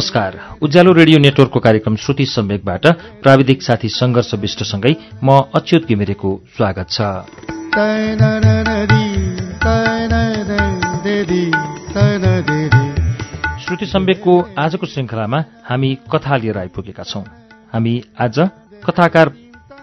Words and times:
नमस्कार। 0.00 0.36
उज्यालो 0.62 0.92
रेडियो 0.92 1.18
नेटवर्कको 1.18 1.60
कार्यक्रम 1.60 1.96
श्रुति 1.96 2.24
सम्वेकबाट 2.26 2.86
प्राविधिक 3.22 3.62
साथी 3.62 3.88
सङ्घर्ष 3.88 4.34
विष्टसँगै 4.34 4.92
म 5.24 5.32
अच्युत 5.54 5.88
घिमिरेको 5.88 6.30
स्वागत 6.56 6.86
छ। 6.90 7.00
श्रुति 13.64 13.86
सम्वेकको 13.86 14.38
आजको 14.58 14.86
श्रृङ्खलामा 14.86 15.42
हामी 15.68 15.90
कथा 16.12 16.36
लिएर 16.36 16.58
आइपुगेका 16.58 17.02
छौं। 17.02 17.22
हामी 17.72 17.94
आज 18.20 18.38
कथाकार 18.86 19.32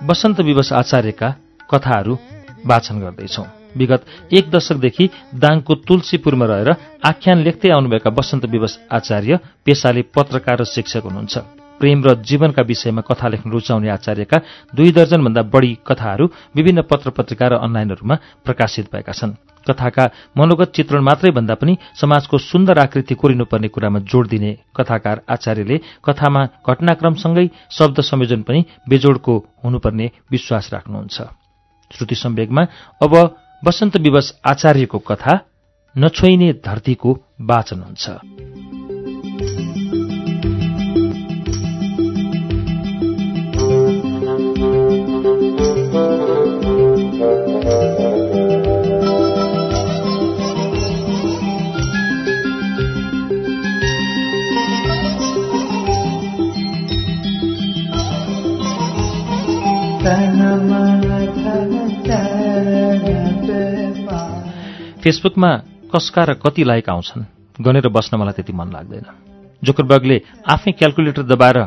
वसन्त 0.04 0.42
विवश 0.42 0.74
आचार्यका 0.74 1.30
कथाहरू 1.70 2.18
वाचन 2.66 3.00
गर्दैछौं। 3.00 3.46
विगत 3.76 4.34
एक 4.34 4.50
दशकदेखि 4.50 5.10
दाङको 5.36 5.74
तुलसीपुरमा 5.88 6.46
रहेर 6.46 6.70
आख्यान 7.04 7.38
लेख्दै 7.44 7.70
आउनुभएका 7.70 8.10
वसन्त 8.10 8.46
विवश 8.46 8.74
आचार्य 8.92 9.40
पेसाले 9.66 10.02
पत्रकार 10.16 10.62
र 10.62 10.64
शिक्षक 10.66 11.04
हुनुहुन्छ। 11.04 11.38
प्रेम 11.78 12.02
र 12.04 12.14
जीवनका 12.20 12.62
विषयमा 12.64 13.02
कथा 13.02 13.28
लेख्न 13.28 13.52
रुचाउने 13.52 13.90
आचार्यका 13.90 14.38
दुई 14.74 14.92
दर्जनभन्दा 14.92 15.42
बढी 15.54 15.72
कथाहरू 15.86 16.26
विभिन्न 16.56 16.82
पत्र 16.90 17.10
पत्रिका 17.14 17.48
र 17.48 17.54
अनलाइनहरूमा 17.62 18.16
प्रकाशित 18.42 18.90
भएका 18.90 19.14
छन्। 19.14 19.38
कथाका 19.68 20.06
मनोगत 20.38 20.72
चित्रण 20.74 21.02
मात्रै 21.04 21.32
भन्दा 21.32 21.54
पनि 21.54 21.78
समाजको 21.94 22.38
सुन्दर 22.40 22.80
आकृति 22.80 23.14
कोरिनुपर्ने 23.14 23.68
कुरामा 23.68 24.00
जोड़ 24.10 24.28
दिने 24.28 24.52
कथाकार 24.74 25.22
आचार्यले 25.30 25.78
कथामा 26.02 26.42
घटनाक्रमसँगै 26.66 27.48
शब्द 27.70 28.02
संयोजन 28.02 28.42
पनि 28.42 28.66
बेजोडको 28.90 29.34
हुनुपर्ने 29.64 30.06
विश्वास 30.32 30.70
राख्नुहुन्छ। 30.74 31.18
श्रुति 31.92 32.16
सम्वेगमा 32.16 32.64
अब 33.02 33.14
वसन्त 33.66 33.98
विवश 33.98 34.34
आचार्यको 34.46 35.00
कथा 35.00 35.34
नछोइने 35.98 36.54
धरतीको 36.66 37.14
वाचन 37.42 37.80
हुन्छ। 37.82 38.10
फेसबुकमा 65.08 65.52
कसका 65.88 66.24
र 66.28 66.34
कति 66.36 66.64
लाइक 66.68 66.90
आउँछन्? 66.90 67.24
गनेर 67.64 67.88
बस्न 67.88 68.20
मलाई 68.20 68.34
त्यति 68.36 68.52
मन 68.52 68.76
लाग्दैन। 68.76 69.06
जोकरबर्गले 69.64 70.18
आफै 70.44 70.72
क्यालकुलेटर 70.76 71.24
दबाएर 71.24 71.58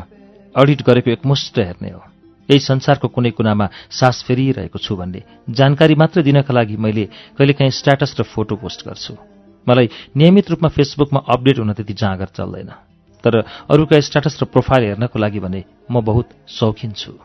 अडिट 0.55 0.81
गरेको 0.85 1.09
एकमुष्ट 1.09 1.57
हेर्ने 1.57 1.89
हो। 1.89 2.01
यही 2.49 2.59
संसारको 2.61 3.07
कुनै 3.09 3.31
कुनामा 3.33 3.65
सास 3.89 4.21
फेरिरहेको 4.29 4.77
छु 4.77 4.93
भन्ने 4.93 5.21
जानकारी 5.57 5.95
मात्र 5.97 6.21
दिनका 6.21 6.53
लागि 6.53 6.77
मैले 6.77 7.05
कहिलेकाहीँ 7.33 7.73
स्ट्याटस 7.73 8.13
र 8.19 8.29
फोटो 8.29 8.61
पोस्ट 8.61 8.85
गर्छु। 8.85 9.17
मलाई 9.65 9.89
नियमित 10.13 10.49
रूपमा 10.53 10.69
फेसबुकमा 10.77 11.25
अपडेट 11.25 11.57
हुन 11.65 11.73
त्यति 11.73 11.93
जाँगर 11.97 12.29
चल्दैन। 12.37 12.69
तर 13.25 13.41
अरूका 13.73 13.99
स्ट्याटस 14.05 14.37
र 14.37 14.45
प्रोफाइल 14.53 14.83
हेर्नको 14.85 15.17
लागि 15.17 15.39
भने 15.41 15.63
म 15.89 16.05
बहुत 16.05 16.29
शौखिन 16.45 16.93
छु। 16.93 17.17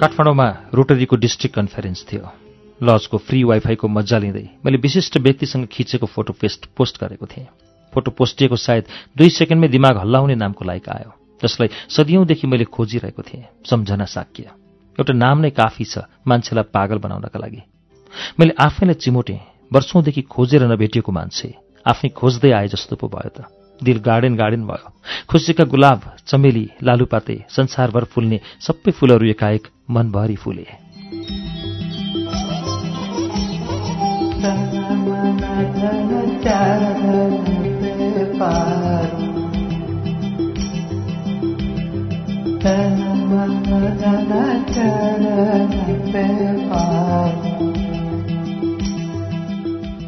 काठमाडौँमा 0.00 0.48
रोटरीको 0.74 1.16
डिस्ट्रिक्ट 1.16 1.56
कन्फरेन्स 1.56 2.04
थियो। 2.12 2.28
लजको 2.82 3.18
फ्री 3.18 3.44
वाइफाईको 3.44 3.88
मजा 3.88 4.18
लिँदै 4.18 4.48
मैले 4.64 4.76
विशिष्ट 4.76 5.16
व्यक्तिसँग 5.16 5.66
खिचेको 5.66 6.06
फोटो 6.06 6.32
पेस्ट 6.32 6.66
पोस्ट 6.76 7.00
गरेको 7.00 7.26
थिएँ। 7.26 7.46
फोटो 7.94 8.10
पोस्टिएको 8.10 8.56
सायद 8.56 8.84
दुई 9.16 9.30
सेकेन्डमै 9.30 9.68
दिमाग 9.68 9.96
हल्लाउने 9.96 10.34
नामको 10.34 10.64
लाइक 10.64 10.88
आयो। 10.88 11.10
जसलाई 11.42 11.68
सदियौंदेखि 11.88 12.46
मैले 12.46 12.64
खोजिरहेको 12.64 13.22
थिएँ 13.22 13.44
सम्झना 13.70 14.04
साक्य। 14.04 14.65
एउटा 14.98 15.12
नाम 15.12 15.38
नै 15.38 15.50
काफी 15.50 15.84
छ 15.84 15.98
मान्छेलाई 16.26 16.64
पागल 16.72 16.98
बनाउनका 16.98 17.38
लागि। 17.38 17.62
मैले 18.40 18.54
आफैलाई 18.58 18.94
चिमोटेँ 18.94 19.40
वर्षौंदेखि 19.72 20.22
खोजेर 20.22 20.62
नभेटिएको 20.72 21.12
मान्छे। 21.12 21.54
आफै 21.86 22.08
खोज्दै 22.08 22.50
आए 22.50 22.68
जस्तो 22.68 22.96
पो 22.96 23.08
भयो 23.08 23.28
त। 23.28 23.44
दिल 23.84 23.98
गार्डेन 23.98 24.36
गार्डेन 24.36 24.66
भयो। 24.66 24.88
खुसीका 25.28 25.64
गुलाब 25.64 26.00
चमेली 26.26 26.70
लालुपाते 26.82 27.44
संसारभर 27.48 28.04
फुल्ने 28.04 28.40
सबै 28.60 28.90
फुलहरू 28.90 29.26
एकाएक 29.26 29.68
मनभरि 29.90 30.36
फुले। 30.36 30.66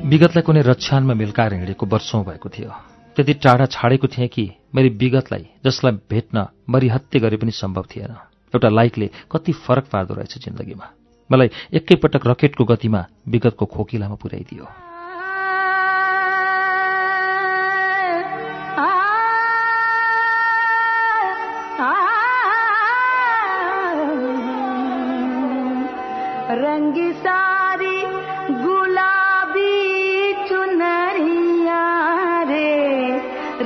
विगतलाई 0.08 0.42
कुनै 0.42 0.62
रक्षानमा 0.62 1.14
मिल्काएर 1.14 1.54
हिँडेको 1.54 1.86
वर्षौं 1.86 2.24
भएको 2.24 2.48
थियो। 2.48 2.70
त्यति 3.16 3.34
टाढा 3.34 3.66
छाडेको 3.66 4.06
थिएँ 4.06 4.28
कि 4.28 4.50
मैले 4.74 4.88
विगतलाई 4.88 5.46
जसलाई 5.64 5.92
भेट्न 5.92 6.46
मरिहत्ते 6.70 7.18
गरे 7.20 7.36
पनि 7.36 7.50
सम्भव 7.50 7.84
थिएन। 7.96 8.12
एउटा 8.54 8.68
लाइकले 8.68 9.10
कति 9.32 9.52
फरक 9.52 9.84
पार्दो 9.92 10.14
रहेछ 10.14 10.38
जिन्दगीमा। 10.38 10.90
मलाई 11.32 11.50
एकैपटक 11.74 12.26
रकेटको 12.26 12.64
गतिमा 12.64 13.06
विगतको 13.28 13.66
खोकिलामा 13.66 14.14
पुर्याइदियो। 14.14 14.87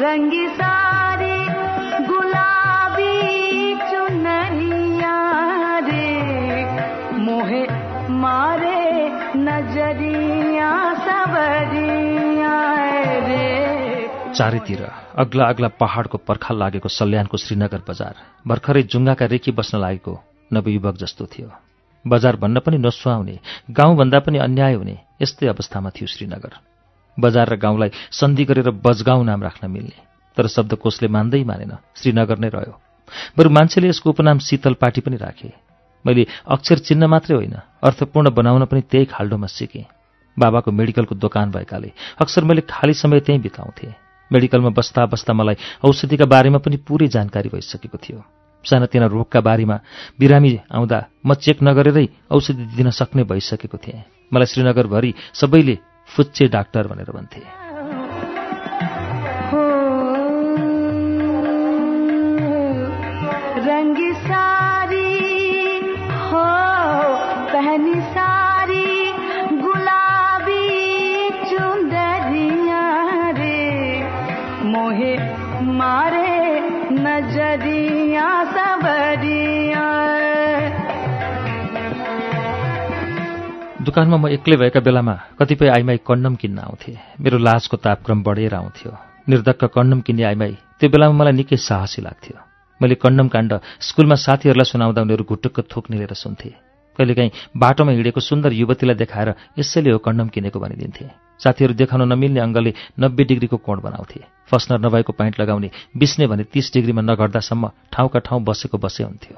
रंगी 0.02 0.46
सारी 0.48 1.36
गुलाबी 2.06 3.14
चुनरिया 3.90 5.18
रे। 5.78 6.08
मोहे 7.18 7.62
मारे 8.10 8.80
नजरिया 9.36 10.70
सबरिया 10.94 12.56
रे। 13.28 13.46
चारैतिर 14.34 14.82
अग्ला 15.18 15.44
अग्ला 15.44 15.68
पहाडको 15.68 16.19
पर्खाल 16.19 16.58
लागेको 16.58 16.88
सल्यानको 16.88 17.36
श्रीनगर 17.36 17.82
बजार 17.88 18.14
भर्खरै 18.46 18.82
जुङ्गाका 18.82 19.26
रेखी 19.26 19.52
बस्न 19.52 19.78
लागेको 19.78 20.19
नवयुवक 20.52 20.96
जस्तो 20.96 21.26
थियो। 21.26 21.50
बजार 22.06 22.36
भन्न 22.36 22.60
पनि 22.60 22.78
नसुहाउने 22.78 23.38
गाउँभन्दा 23.70 24.19
पनि 24.19 24.38
अन्याय 24.38 24.74
हुने 24.74 24.98
यस्तै 25.22 25.46
अवस्थामा 25.46 25.90
थियो 25.90 26.06
श्रीनगर। 26.06 26.71
बजार 27.17 27.49
र 27.49 27.56
गाउँलाई 27.56 27.91
सन्धि 28.11 28.44
गरेर 28.44 28.70
बजगाउँ 28.70 29.25
नाम 29.25 29.43
राख्न 29.43 29.70
मिल्ने। 29.70 29.97
तर 30.37 30.47
शब्दकोशले 30.47 31.09
मान्दै 31.09 31.44
मानेन। 31.44 31.73
श्रीनगर 31.97 32.38
नै 32.38 32.49
रह्यो। 32.49 32.75
बरु 33.37 33.50
मान्छेले 33.50 33.88
यसको 33.88 34.11
उपनाम 34.11 34.38
शीतल 34.38 34.75
पाटी 34.75 35.00
पनि 35.00 35.17
राखे। 35.17 35.53
मैले 36.05 36.26
अक्षर 36.49 36.79
चिन्ह 36.79 37.06
मात्रै 37.06 37.37
होइन 37.37 37.56
अर्थपूर्ण 37.82 38.31
बनाउन 38.31 38.64
पनि 38.64 38.81
त्यही 38.81 39.05
खाल्डोमा 39.12 39.47
सिकेँ। 39.47 39.85
बाबाको 40.37 40.70
मेडिकलको 40.70 41.14
दोकान 41.14 41.50
भएकाले 41.50 41.93
अक्सर 42.19 42.44
मैले 42.44 42.62
खाली 42.64 42.94
समय 42.94 43.20
त्यहीँ 43.20 43.43
बिताउँथेँ। 43.43 43.93
मेडिकलमा 44.31 44.70
बस्दा 44.73 45.06
बस्दा 45.06 45.32
मलाई 45.32 45.56
औषधिका 45.85 46.25
बारेमा 46.25 46.59
पनि 46.59 46.76
पुरै 46.81 47.09
जानकारी 47.09 47.49
भइसकेको 47.53 47.99
थियो। 47.99 48.25
सानातिना 48.64 49.06
रोगका 49.06 49.41
बारेमा 49.41 49.76
बिरामी 50.17 50.50
आउँदा 50.73 50.99
म 51.26 51.35
चेक 51.35 51.62
नगरेरै 51.62 52.06
औषधि 52.31 52.64
दिन 52.73 52.91
सक्ने 52.91 53.25
भइसकेको 53.25 53.76
थिएँ। 53.76 54.03
मलाई 54.32 54.47
श्रीनगरभरि 54.47 55.14
सबैले 55.35 55.76
फुच्चे 56.17 56.47
डाक्टर 56.49 56.87
भनेर 56.87 57.11
भन्थे। 57.11 57.62
दोकानमा 83.92 84.16
म 84.16 84.32
एक्लै 84.32 84.56
भएका 84.56 84.80
बेलामा 84.80 85.36
कतिपय 85.36 85.68
आइमाई 85.68 86.00
कन्डम 86.00 86.34
किन्न 86.40 86.58
आउँथे। 86.64 86.92
मेरो 87.20 87.36
लाजको 87.44 87.76
तापक्रम 87.76 88.24
बढेर 88.24 88.54
आउँथ्यो। 88.56 88.90
निर्धक्क 89.28 89.68
कन्डम 89.68 90.00
किन्ने 90.00 90.24
आइमाई 90.32 90.80
त्यो 90.80 90.88
बेलामा 90.88 91.12
मलाई 91.12 91.36
निकै 91.36 91.60
साहसी 91.60 92.00
लाग्थ्यो। 92.00 92.36
मैले 92.80 92.96
कन्डम 92.96 93.28
काण्ड 93.28 93.52
स्कुलमा 93.84 94.16
साथीहरूलाई 94.16 94.64
सुनाउँदा 94.64 95.00
उनीहरू 95.04 95.24
घुटुक्क 95.28 95.68
थोक 95.68 95.84
निलेर 95.92 96.16
सुन्थे। 96.16 96.56
कहिलेकाहीँ 96.96 97.52
बाटोमा 97.52 97.92
हिँडेको 97.92 98.20
सुन्दर 98.20 98.52
युवतीलाई 98.56 98.96
देखाएर 98.96 99.28
यसैले 99.60 99.92
हो 99.92 99.98
कन्डम 100.00 100.28
किनेको 100.32 100.56
भनिदिन्थे। 100.56 101.04
साथीहरू 101.40 101.76
देखाउन 101.76 102.08
नमिल्ने 102.08 102.40
अङ्गले 102.40 102.72
नब्बे 102.96 103.22
डिग्रीको 103.28 103.56
कोण 103.60 103.76
बनाउँथे। 103.84 104.20
फस्नर 104.48 104.80
नभएको 104.88 105.12
पाइन्ट 105.12 105.36
लगाउने 105.40 105.68
बिस्ने 106.00 106.24
भने 106.32 106.44
तीस 106.48 106.72
डिग्रीमा 106.74 107.02
नगर्दासम्म 107.04 107.92
ठाउँका 107.92 108.18
ठाउँ 108.24 108.40
बसेको 108.40 108.76
बसे 108.80 109.04
हुन्थ्यो। 109.04 109.36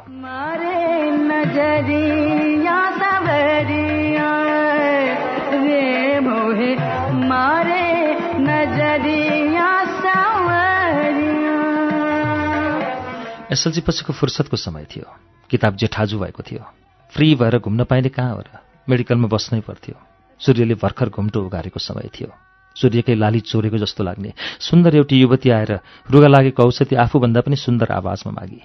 एसएलजी 13.53 13.81
पछिको 13.81 14.13
फुर्सदको 14.13 14.57
समय 14.57 14.85
थियो। 14.85 15.15
किताब 15.51 15.77
जेठाजु 15.77 16.19
भएको 16.19 16.43
थियो। 16.43 16.65
फ्री 17.11 17.35
भएर 17.35 17.59
घुम्न 17.59 17.85
पाइने 17.85 18.09
कहाँ 18.09 18.33
हो 18.33 18.41
र? 18.41 18.45
मेडिकलमा 18.89 19.29
बस्नै 19.29 19.61
पर्थ्यो। 19.61 19.95
सूर्यले 20.39 20.75
भर्खर 20.75 21.09
घुम्टो 21.09 21.41
उघारेको 21.41 21.81
समय 21.81 22.11
थियो। 22.21 22.29
सूर्यकै 22.77 23.15
लाली 23.15 23.41
चोरेको 23.41 23.79
जस्तो 23.79 24.05
लाग्ने। 24.05 24.33
सुन्दर 24.61 24.97
एउटी 24.97 25.21
युवती 25.21 25.51
आएर 25.51 25.81
रुगा 26.11 26.29
लागेको 26.29 26.63
औषधि 26.63 26.97
आफूभन्दा 26.97 27.41
पनि 27.41 27.57
सुन्दर 27.57 27.93
आवाजमा 27.93 28.33
मागी। 28.33 28.63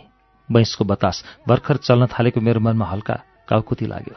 बैंसको 0.51 0.86
बतास 0.86 1.25
भर्खर 1.48 1.77
चल्न 1.77 2.06
थालेको 2.06 2.42
मेरो 2.42 2.60
मनमा 2.60 2.86
हल्का 2.86 3.24
काउकुती 3.48 3.86
लाग्यो। 3.86 4.15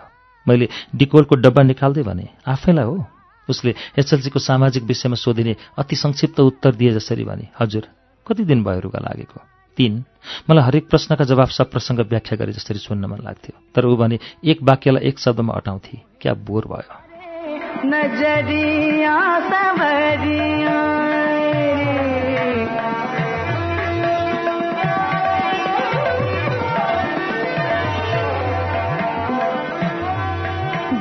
मैले 0.49 0.69
डिकोलको 0.97 1.37
डब्बा 1.37 1.63
निकाल्दै 1.63 2.03
भने 2.03 2.29
आफैलाई 2.47 2.85
हो? 2.85 3.07
उसले 3.49 3.75
एसएलसीको 3.99 4.39
सामाजिक 4.39 4.83
विषयमा 4.83 5.15
सोधिने 5.15 5.57
अति 5.79 5.97
संक्षिप्त 5.97 6.41
उत्तर 6.41 6.75
दिए 6.75 6.93
जसरी 6.93 7.25
भने 7.25 7.49
हजुर 7.61 7.89
कति 8.29 8.45
दिन 8.45 8.65
भयो 8.65 8.81
रुगा 8.81 8.99
लागेको? 8.99 9.41
तीन। 9.77 10.05
मलाई 10.51 10.65
हरेक 10.65 10.89
प्रश्नका 10.89 11.25
जवाब 11.25 11.49
सप्रसङ्ग 11.49 12.01
व्याख्या 12.01 12.37
गरे 12.37 12.53
जसरी 12.53 12.79
सुन्न 12.79 13.05
मन 13.05 13.19
लाग्थ्यो। 13.25 13.61
तर 13.75 13.87
ऊ 13.87 13.97
भने 13.97 14.19
एक 14.45 14.59
वाक्यलाई 14.63 15.09
एक 15.09 15.19
शब्दमा 15.19 15.53
अटाउँथे। 15.53 16.01
क्या 16.21 16.35
बोर 16.35 16.65
भयो? 16.67 16.99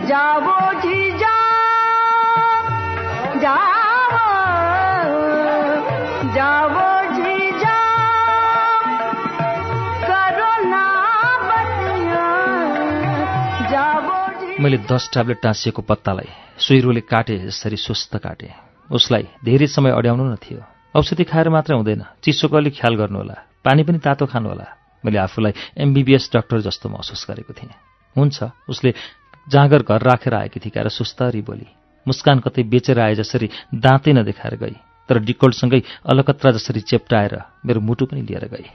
जावो 0.07 0.60
मैले 14.61 14.77
दस 14.77 15.09
ट्याब्लेट 15.13 15.41
टाँसिएको 15.41 15.81
पत्तालाई 15.81 16.29
सुइरोले 16.61 17.01
काटे 17.01 17.37
जसरी 17.49 17.77
सुस्त 17.77 18.17
काटे। 18.17 18.49
उसलाई 18.91 19.27
धेरै 19.45 19.67
समय 19.67 19.91
अड्याउनु 19.91 20.23
न 20.23 20.35
थियो। 20.35 20.61
औषधि 20.95 21.23
खाएर 21.23 21.49
मात्रै 21.49 21.75
हुँदैन। 21.75 22.03
चिसोको 22.21 22.57
अलिक 22.57 22.73
ख्याल 22.77 22.95
गर्नुहोला। 22.95 23.33
पानी 23.65 23.83
पनि 23.83 23.97
तातो 23.97 24.25
खानुहोला। 24.25 24.65
मैले 25.05 25.17
आफूलाई 25.17 25.53
एमबिबिएस 25.77 26.29
डाक्टर 26.33 26.61
जस्तो 26.61 26.89
महसुस 26.89 27.25
गरेको 27.29 27.53
थिएँ। 27.57 27.73
हुन्छ 28.15 28.37
उसले 28.69 28.93
जाँगर 29.49 29.81
घर 29.81 30.01
राखेर 30.01 30.33
आएकी 30.33 30.59
थिकाएर 30.59 30.87
सुस्तरी 30.89 31.41
बोली। 31.41 31.65
मुस्कान 32.05 32.39
कतै 32.45 32.63
बेचेर 32.63 32.99
आए 32.99 33.15
जसरी 33.15 33.49
दाँतै 33.75 34.13
नदेखाएर 34.13 34.55
गई 34.61 34.77
तर 35.09 35.19
डिकोल्डसँगै 35.19 35.81
अलकत्रा 36.05 36.51
जसरी 36.51 36.81
चेप्टाएर 36.81 37.33
मेरो 37.65 37.81
मुटु 37.81 38.05
पनि 38.05 38.21
लिएर 38.21 38.45
गई। 38.45 38.69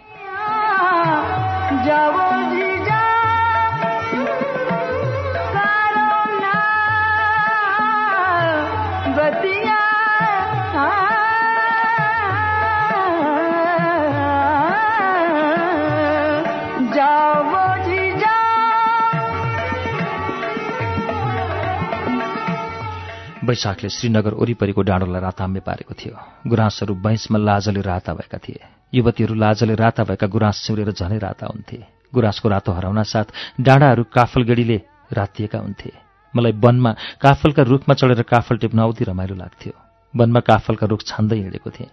वैशाखले 23.46 23.88
श्रीनगर 23.88 24.34
वरिपरिको 24.34 24.82
डाँडोलाई 24.82 25.20
राताम्बे 25.22 25.60
पारेको 25.60 25.94
थियो। 25.94 26.14
गुराँसहरू 26.46 26.94
बैंसमा 26.94 27.38
लाजले 27.38 27.80
राता 27.80 28.14
भएका 28.14 28.38
थिए। 28.38 28.60
युवतीहरू 28.94 29.34
लाजले 29.34 29.74
राता 29.74 30.04
भएका 30.04 30.26
गुराँस 30.26 30.56
सिउरेर 30.66 30.90
झनै 30.90 31.18
राता 31.18 31.46
हुन्थे। 31.46 31.78
गुराँसको 32.14 32.48
रातो 32.48 32.72
हराउन 32.72 33.02
साथ 33.02 33.30
डाँडाहरू 33.60 34.04
काफलगढीले 34.12 34.80
रातिएका 35.12 35.58
हुन्थे। 35.58 35.92
मलाई 36.34 36.52
वनमा 36.52 36.92
काफलका 37.20 37.62
रुखमा 37.62 37.94
चढेर 37.94 38.22
काफल 38.24 38.56
टिप्न 38.56 38.80
औधी 38.80 39.04
रमाइलो 39.04 39.34
लाग्थ्यो। 39.34 39.72
वनमा 40.14 40.40
काफलका 40.40 40.86
रुख 40.86 41.02
छान्दै 41.02 41.36
हिँडेको 41.36 41.70
थिएँ। 41.70 41.90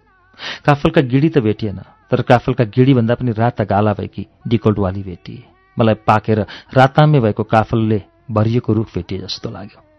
काफलका 0.66 1.02
गिडी 1.02 1.30
त 1.30 1.38
भेटिएन 1.38 1.80
तर 2.12 2.22
काफलका 2.22 2.64
गिडीभन्दा 2.74 3.16
पनि 3.16 3.32
राता 3.32 3.64
गाला 3.64 3.94
भएकी 3.94 4.28
डिकोल्टवाली 4.48 5.04
भेटिए। 5.04 5.44
मलाई 5.78 5.96
पाकेर 6.08 6.40
राताम्य 6.74 7.20
भएको 7.20 7.44
काफलले 7.46 8.02
भरिएको 8.32 8.74
रुख 8.74 8.88
भेटिए 8.96 9.20
जस्तो 9.20 9.50
लाग्यो। 9.50 9.93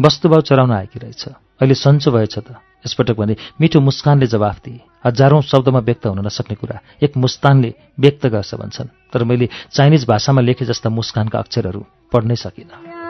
वस्तुभाव 0.00 0.40
चराउन 0.40 0.72
आएकी 0.72 0.98
रहेछ। 0.98 1.28
अहिले 1.28 1.74
सन्चो 1.74 2.10
भएछ 2.10 2.38
त। 2.38 2.44
यसपटक 2.86 3.16
भने 3.16 3.36
मिठो 3.60 3.80
मुस्कानले 3.80 4.26
जवाफ 4.26 4.58
दिए। 4.64 4.80
हजारौं 5.06 5.40
शब्दमा 5.40 5.78
व्यक्त 5.78 6.06
हुन 6.06 6.26
नसक्ने 6.26 6.56
कुरा 6.56 6.80
एक 7.02 7.16
मुस्तानले 7.16 7.74
व्यक्त 8.00 8.26
गर्छ 8.26 8.54
भन्छन्। 8.54 8.86
तर 9.12 9.24
मैले 9.24 9.48
चाइनिज 9.72 10.06
भाषामा 10.08 10.40
लेखे 10.40 10.64
जस्ता 10.64 10.90
मुस्कानका 10.90 11.38
अक्षरहरू 11.38 11.86
पढ्नै 12.12 12.36
सकिनँ। 12.36 13.00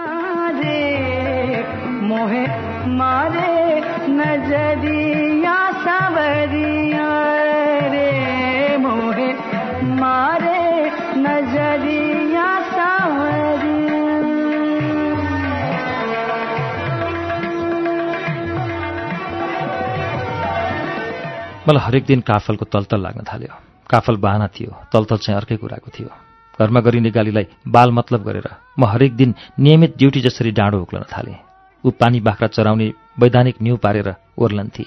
मलाई 21.69 21.85
हरेक 21.85 22.05
दिन 22.07 22.21
काफलको 22.25 22.65
तलतल 22.73 23.01
लाग्न 23.03 23.21
थाल्यो। 23.29 23.55
काफल 23.91 24.17
बाहना 24.17 24.47
थियो 24.49 24.73
तलतल 24.93 25.17
चाहिँ 25.21 25.37
अर्कै 25.37 25.57
कुराको 25.61 25.91
थियो। 25.93 26.09
घरमा 26.57 26.81
गरिने 26.81 27.11
गालीलाई 27.11 27.47
बाल 27.69 27.91
मतलब 27.93 28.21
गरेर 28.25 28.49
म 28.79 28.85
हरेक 28.87 29.13
दिन 29.17 29.35
नियमित 29.61 29.97
ड्युटी 29.99 30.21
जसरी 30.21 30.51
डाँडो 30.57 30.81
उक्लन 30.81 31.05
थालेँ। 31.13 31.37
ऊ 31.85 31.91
पानी 32.01 32.21
बाख्रा 32.21 32.49
चराउने 32.49 32.89
वैधानिक 33.21 33.57
न्यु 33.61 33.77
पारेर 33.77 34.09
ओर्लन्थे 34.39 34.85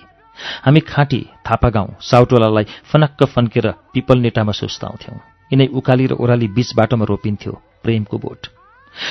हामी 0.66 0.80
खाँटी 0.82 1.22
थापा 1.46 1.70
गाउँ 1.70 1.90
साउटोलालाई 2.02 2.66
फनक्क 2.90 3.22
फन्केर 3.34 3.68
पिपल 3.94 4.18
नेटामा 4.26 4.52
सुस्ताउँथ्यौँ। 4.52 5.18
यिनै 5.54 5.68
उकाली 5.78 6.06
र 6.08 6.14
ओह्राली 6.18 6.48
बीच 6.58 6.74
बाटोमा 6.74 7.06
रोपिन्थ्यो 7.06 7.54
प्रेमको 7.84 8.18
बोट। 8.18 8.42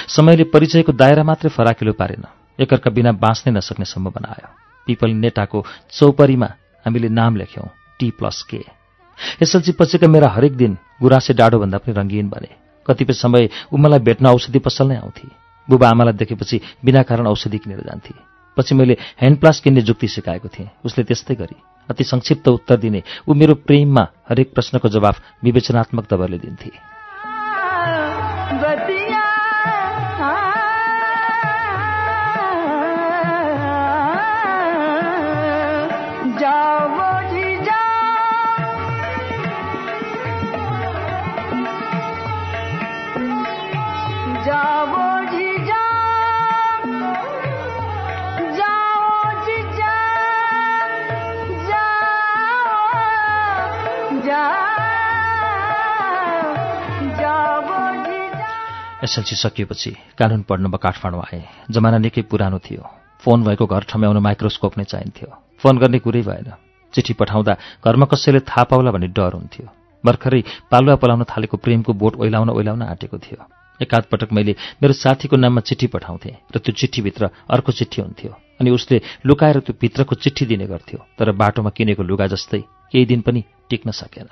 समयले 0.09 0.45
परिचयको 0.50 0.92
दायरा 0.92 1.23
मात्रै 1.23 1.50
फराकिलो 1.50 1.92
पारेन। 1.95 2.26
एकअर्का 2.59 2.90
बिना 2.90 3.12
बाँच्नै 3.23 3.52
नसक्ने 3.54 3.87
सम्भावना 3.87 4.28
आयो। 4.35 4.50
पिपल 4.87 5.11
नेटाको 5.23 5.59
चौपरीमा 5.90 6.49
हामीले 6.85 7.09
नाम 7.09 7.37
लेख्यौँ 7.37 7.69
टी 7.99 8.11
प्लस 8.11 8.43
के 8.51 8.65
एसएलसी 9.43 9.73
पछिका 9.73 10.09
मेरा 10.09 10.29
हरेक 10.29 10.57
दिन 10.57 10.77
गुराँसे 11.03 11.35
डाँडोभन्दा 11.35 11.79
पनि 11.79 11.95
रङ्गीन 11.95 12.29
बने। 12.29 12.49
कतिपय 12.87 13.12
समय 13.12 13.49
ऊ 13.73 13.77
मलाई 13.77 13.99
भेट्न 13.99 14.27
औषधि 14.27 14.59
पसल 14.59 14.89
नै 14.89 14.97
आउँथे। 14.97 15.29
बुबा 15.69 15.89
आमालाई 15.89 16.12
देखेपछि 16.12 16.61
बिना 16.85 17.03
कारण 17.03 17.27
औषधि 17.27 17.59
किनेर 17.59 17.81
जान्थे। 17.81 18.15
पछि 18.57 18.75
मैले 18.75 18.97
ह्यान्ड 19.21 19.39
प्लास 19.41 19.61
किन्ने 19.61 19.83
जुक्ति 19.83 20.09
सिकाएको 20.09 20.49
थिएँ। 20.49 20.69
उसले 20.85 21.05
त्यस्तै 21.05 21.35
गरी। 21.35 21.57
अति 21.89 22.05
संक्षिप्त 22.05 22.49
उत्तर 22.49 22.77
दिने 22.77 23.03
ऊ 23.29 23.35
मेरो 23.35 23.55
प्रेममा 23.55 24.07
हरेक 24.29 24.53
प्रश्नको 24.55 24.89
जवाफ 24.89 25.23
विवेचनात्मक 25.45 26.05
दबरले 26.11 26.39
दिन्थे। 26.39 26.71
एसएलसी 59.12 59.37
सकिएपछि 59.37 59.90
कानुन 60.16 60.42
पढ्न 60.49 60.66
म 60.66 60.76
काठमाडौँ 60.81 61.21
आएँ। 61.21 61.45
जमाना 61.69 61.99
निकै 62.00 62.23
पुरानो 62.33 62.59
थियो। 62.64 62.81
फोन 63.21 63.45
भएको 63.45 63.66
घर 63.69 63.85
ठम्याउन 63.85 64.19
माइक्रोस्कोप 64.25 64.78
नै 64.78 64.85
चाहिन्थ्यो। 64.88 65.28
फोन 65.61 65.78
गर्ने 65.78 65.99
कुरै 66.00 66.23
भएन। 66.25 66.49
चिठी 66.92 67.12
पठाउँदा 67.21 67.52
घरमा 67.85 68.07
कसैले 68.09 68.40
थाहा 68.40 68.64
पाउला 68.73 68.90
भन्ने 68.90 69.12
डर 69.12 69.33
हुन्थ्यो। 69.37 69.69
भर्खरै 70.04 70.42
पालुवा 70.73 70.97
पलाउन 70.97 71.28
थालेको 71.28 71.57
प्रेमको 71.61 71.92
बोट 71.92 72.25
ओइलाउन 72.25 72.49
ओइलाउन 72.57 72.83
आँटेको 72.88 73.19
थियो। 73.21 73.40
एकाध 73.81 74.04
पटक 74.09 74.33
मैले 74.33 74.57
मेरो 74.81 74.97
साथीको 74.97 75.37
नाममा 75.37 75.61
चिठी 75.61 75.87
पठाउँथेँ 75.92 76.33
र 76.49 76.57
त्यो 76.57 76.73
चिठीभित्र 76.73 77.52
अर्को 77.52 77.73
चिठी 77.73 78.00
हुन्थ्यो 78.00 78.33
अनि 78.61 78.71
उसले 78.73 78.97
लुकाएर 79.28 79.61
त्यो 79.61 79.76
भित्रको 79.76 80.14
चिठी 80.25 80.47
दिने 80.49 80.66
गर्थ्यो 80.73 80.99
तर 81.21 81.33
बाटोमा 81.37 81.71
किनेको 81.76 82.02
लुगा 82.02 82.26
जस्तै 82.33 82.64
केही 82.92 83.04
दिन 83.04 83.21
पनि 83.21 83.45
टिक्न 83.69 83.90
सकेन। 83.92 84.28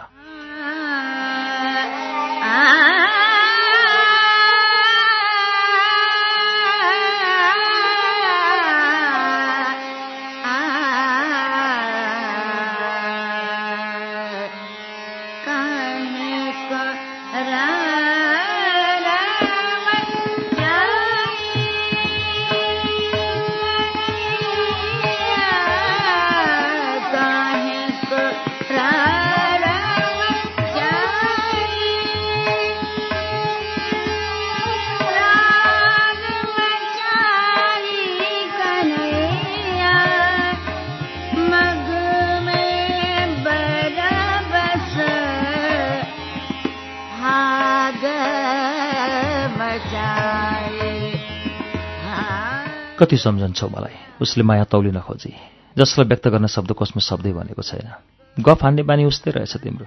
कति 53.00 53.16
सम्झन्छौ 53.16 53.68
मलाई? 53.68 53.96
उसले 54.20 54.42
माया 54.44 54.64
तौलिन 54.64 55.00
खोजी 55.00 55.32
जसलाई 55.78 56.08
व्यक्त 56.08 56.28
गर्न 56.28 56.46
शब्द 56.46 56.72
कोषमा 56.72 57.00
शब्दै 57.00 57.32
भनेको 57.32 57.62
छैन। 57.62 57.88
गफ 58.36 58.62
हान्ने 58.62 58.82
बानी 58.82 59.04
उस्तै 59.04 59.30
रहेछ 59.30 59.56
तिम्रो। 59.56 59.86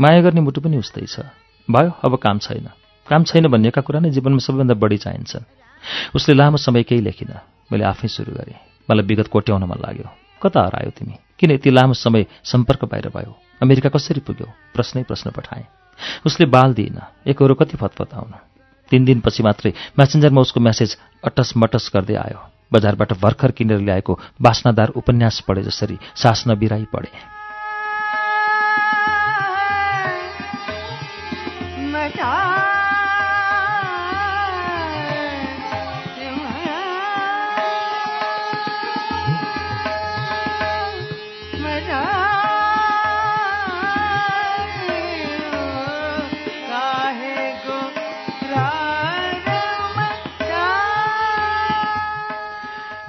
माया 0.00 0.20
गर्ने 0.20 0.40
मुटु 0.40 0.60
पनि 0.60 0.76
उस्तै 0.76 1.06
छ। 1.06 1.20
भयो 1.70 1.90
अब 2.02 2.16
काम 2.18 2.38
छैन। 2.38 2.66
काम 3.06 3.22
छैन 3.24 3.46
भन्नेका 3.46 3.80
कुरा 3.80 4.00
नै 4.00 4.10
जीवनमा 4.10 4.42
सबैभन्दा 4.42 4.74
बढी 4.74 4.98
चाहिन्छन् 4.98 5.46
उसले 6.14 6.34
लामो 6.34 6.56
समय 6.56 6.82
केही 6.82 7.00
लेखिन। 7.00 7.30
मैले 7.70 7.84
आफै 7.84 8.08
सुरु 8.08 8.34
गरेँ। 8.34 8.58
मलाई 8.90 9.06
विगत 9.06 9.28
कोट्याउन 9.30 9.62
मन 9.64 9.78
लाग्यो। 9.78 10.08
कता 10.42 10.60
हरायो 10.60 10.90
तिमी? 10.90 11.14
किन 11.38 11.50
यति 11.50 11.70
लामो 11.70 11.94
समय 11.94 12.26
सम्पर्क 12.44 12.84
बाहिर 12.84 13.08
भयो? 13.14 13.32
अमेरिका 13.62 13.88
कसरी 13.88 14.20
पुग्यो? 14.20 14.46
प्रश्नै 14.74 15.02
प्रश्न 15.02 15.30
पठाएँ। 15.30 15.66
उसले 16.26 16.46
बाल 16.46 16.74
दिइन 16.74 16.98
एकरो 17.26 17.54
कति 17.54 17.76
फतफत 17.76 18.14
आउनु 18.14 18.47
तीन 18.90 19.04
दिनपछि 19.04 19.42
मात्रै 19.42 19.70
म्यासेन्जरमा 19.96 20.40
उसको 20.40 20.60
म्यासेज 20.60 20.96
अटस 21.24 21.52
मटस 21.56 21.90
गर्दै 21.94 22.14
आयो। 22.14 22.40
बजारबाट 22.72 23.12
भर्खर 23.22 23.50
किनेर 23.50 23.80
ल्याएको 23.80 24.12
बास्नादार 24.42 24.88
उपन्यास 24.96 25.40
पढे 25.48 25.62
जसरी 25.62 25.96
सास 26.14 26.44
नबिराई 26.48 26.84
पढे। 26.92 27.37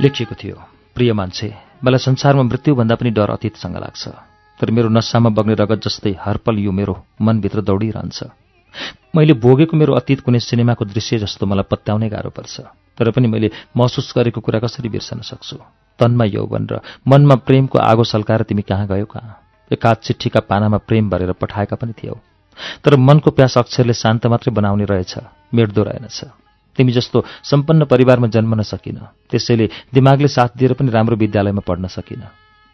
लेखिएको 0.02 0.36
थियो। 0.36 0.56
प्रिय 0.96 1.14
मान्छे 1.14 1.48
मलाई 1.84 2.00
संसारमा 2.00 2.44
मृत्युभन्दा 2.44 2.96
पनि 2.96 3.10
डर 3.12 3.30
अतीतसँग 3.30 3.78
लाग्छ। 3.78 4.08
तर 4.60 4.72
मेरो 4.72 4.90
नसामा 4.90 5.30
बग्ने 5.30 5.54
रगत 5.54 5.80
जस्तै 5.84 6.16
हरपल 6.20 6.56
यो 6.60 6.72
मेरो 6.72 6.96
मनभित्र 7.22 7.62
दौडिरहन्छ। 7.62 8.24
मैले 9.16 9.34
भोगेको 9.34 9.78
मेरो 9.78 9.94
अतीत 9.94 10.20
कुनै 10.22 10.40
सिनेमाको 10.40 10.86
दृश्य 10.86 11.20
जस्तो 11.20 11.46
मलाई 11.46 11.68
पत्याउनै 11.72 12.10
गाह्रो 12.10 12.30
पर्छ। 12.30 12.56
तर 12.98 13.12
पनि 13.12 13.28
मैले 13.28 13.52
महसुस 13.78 14.14
गरेको 14.16 14.42
कुरा 14.42 14.60
कसरी 14.60 14.90
बिर्सन 14.90 15.20
सक्छु? 15.20 15.58
तनमा 16.00 16.26
यौवन 16.26 16.68
र 16.72 16.80
मनमा 17.08 17.36
प्रेमको 17.36 17.80
आगो 17.80 18.04
सल्काएर 18.04 18.42
तिमी 18.44 18.62
कहाँ 18.62 18.88
गयो 18.88 19.06
कहाँ? 19.06 19.36
एकाध 19.72 19.98
चिठीका 19.98 20.40
पानामा 20.40 20.78
प्रेम 20.78 21.10
भरेर 21.10 21.32
पठाएका 21.32 21.76
पनि 21.76 21.94
थियौ। 21.94 22.16
तर 22.84 22.96
मनको 22.96 23.32
प्यास 23.32 23.58
अक्षरले 23.58 23.94
शान्त 23.94 24.28
मात्रै 24.28 24.54
बनाउने 24.54 24.86
रहेछ 24.86 25.14
मेट्दो 25.54 25.84
रहेनछ। 25.84 26.24
तिमी 26.80 26.92
जस्तो 26.96 27.24
सम्पन्न 27.44 27.86
परिवारमा 27.86 28.28
जन्मन 28.32 28.62
सकिन। 28.64 28.98
त्यसैले 29.28 29.70
दिमागले 29.92 30.28
साथ 30.30 30.56
दिएर 30.56 30.74
पनि 30.80 30.90
राम्रो 30.90 31.16
विद्यालयमा 31.20 31.68
पढ्न 31.68 31.88
सकिन। 31.92 32.24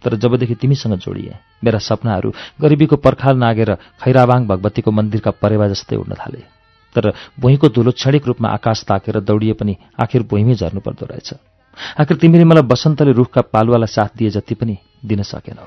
तर 0.04 0.16
जबदेखि 0.22 0.56
तिमीसँग 0.62 1.02
जोडिए 1.02 1.34
मेरा 1.64 1.80
सपनाहरू 1.82 2.30
गरिबीको 2.62 2.96
पर्खाल 3.02 3.36
नागेर 3.38 3.74
खैराबाङ 3.98 4.46
भगवतीको 4.46 4.92
मन्दिरका 4.92 5.32
परेवा 5.42 5.68
जस्तै 5.68 5.98
उड्न 5.98 6.14
थाले। 6.14 6.42
तर 6.96 7.12
भुइँको 7.42 7.68
धुलो 7.74 7.92
क्षणिक 7.92 8.28
रूपमा 8.28 8.50
आकाश 8.54 8.84
ताकेर 8.86 9.20
दौडिए 9.26 9.54
पनि 9.58 9.74
आखिर 9.98 10.24
भुइँमै 10.30 10.56
झर्नुपर्दो 10.56 11.06
रहेछ। 11.06 11.30
आखिर 12.00 12.18
तिमीले 12.18 12.46
मलाई 12.46 12.64
बसन्तले 12.64 13.12
रुखका 13.12 13.42
पालुवालाई 13.50 13.90
साथ 13.90 14.14
दिए 14.16 14.30
जति 14.30 14.56
पनि 14.56 14.78
दिन 15.02 15.22
सकेनौ। 15.26 15.66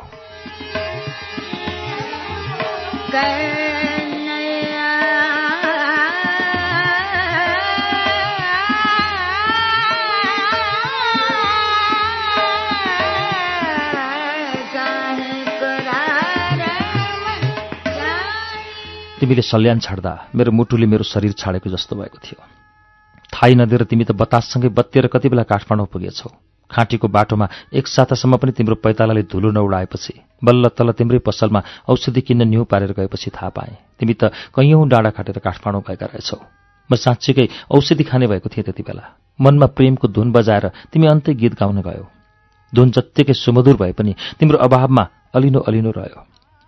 तिमीले 19.18 19.42
सल्यान 19.42 19.78
छाड्दा 19.78 20.12
मेरो 20.34 20.50
मुटुले 20.52 20.86
मेरो 20.86 21.04
शरीर 21.04 21.32
छाडेको 21.34 21.70
जस्तो 21.70 21.96
भएको 21.96 22.18
थियो। 22.24 22.38
थाहै 23.28 23.54
नदिएर 23.54 23.82
तिमी 23.84 24.04
त 24.04 24.12
बताससँगै 24.14 24.68
बत्तिएर 24.70 25.06
कति 25.12 25.28
बेला 25.28 25.42
काठमाडौँ 25.44 25.86
पुगेछौ। 25.92 26.30
खाँटीको 26.70 27.08
बाटोमा 27.08 27.46
एक 27.72 27.86
सातासम्म 27.86 28.36
पनि 28.36 28.52
तिम्रो 28.52 28.74
पैतालाले 28.76 29.22
धुलो 29.24 29.50
नउडाएपछि 29.50 30.14
बल्ल 30.42 30.68
तल्ल 30.76 30.92
तिम्रै 30.92 31.18
पसलमा 31.24 31.60
औषधि 31.88 32.20
किन्न 32.20 32.48
न्यु 32.48 32.64
पारेर 32.64 32.92
गएपछि 32.92 33.30
थाहा 33.30 33.48
पाएँ 33.56 33.76
तिमी 33.98 34.14
त 34.14 34.32
कैयौँ 34.52 34.88
डाँडा 34.88 35.10
खाटेर 35.10 35.38
काठमाडौँ 35.40 35.82
गएका 35.82 36.06
रहेछौ। 36.06 36.38
म 36.90 36.94
साँच्चीकै 36.94 37.48
औषधि 37.68 38.04
खाने 38.04 38.26
भएको 38.26 38.48
थिएँ 38.48 38.64
त्यति 38.64 38.82
बेला। 38.82 39.04
मनमा 39.38 39.66
प्रेमको 39.76 40.08
धुन 40.08 40.32
बजाएर 40.32 40.68
तिमी 40.92 41.06
अन्तै 41.06 41.34
गीत 41.34 41.54
गाउन 41.56 41.80
गयौ। 41.80 42.04
धुन 42.72 42.90
जत्तिकै 42.90 43.32
सुमधुर 43.34 43.76
भए 43.76 43.92
पनि 43.92 44.12
तिम्रो 44.36 44.58
अभावमा 44.58 45.04
अलिनो 45.34 45.60
अलिनो 45.60 45.90
रह्यो। 45.90 46.20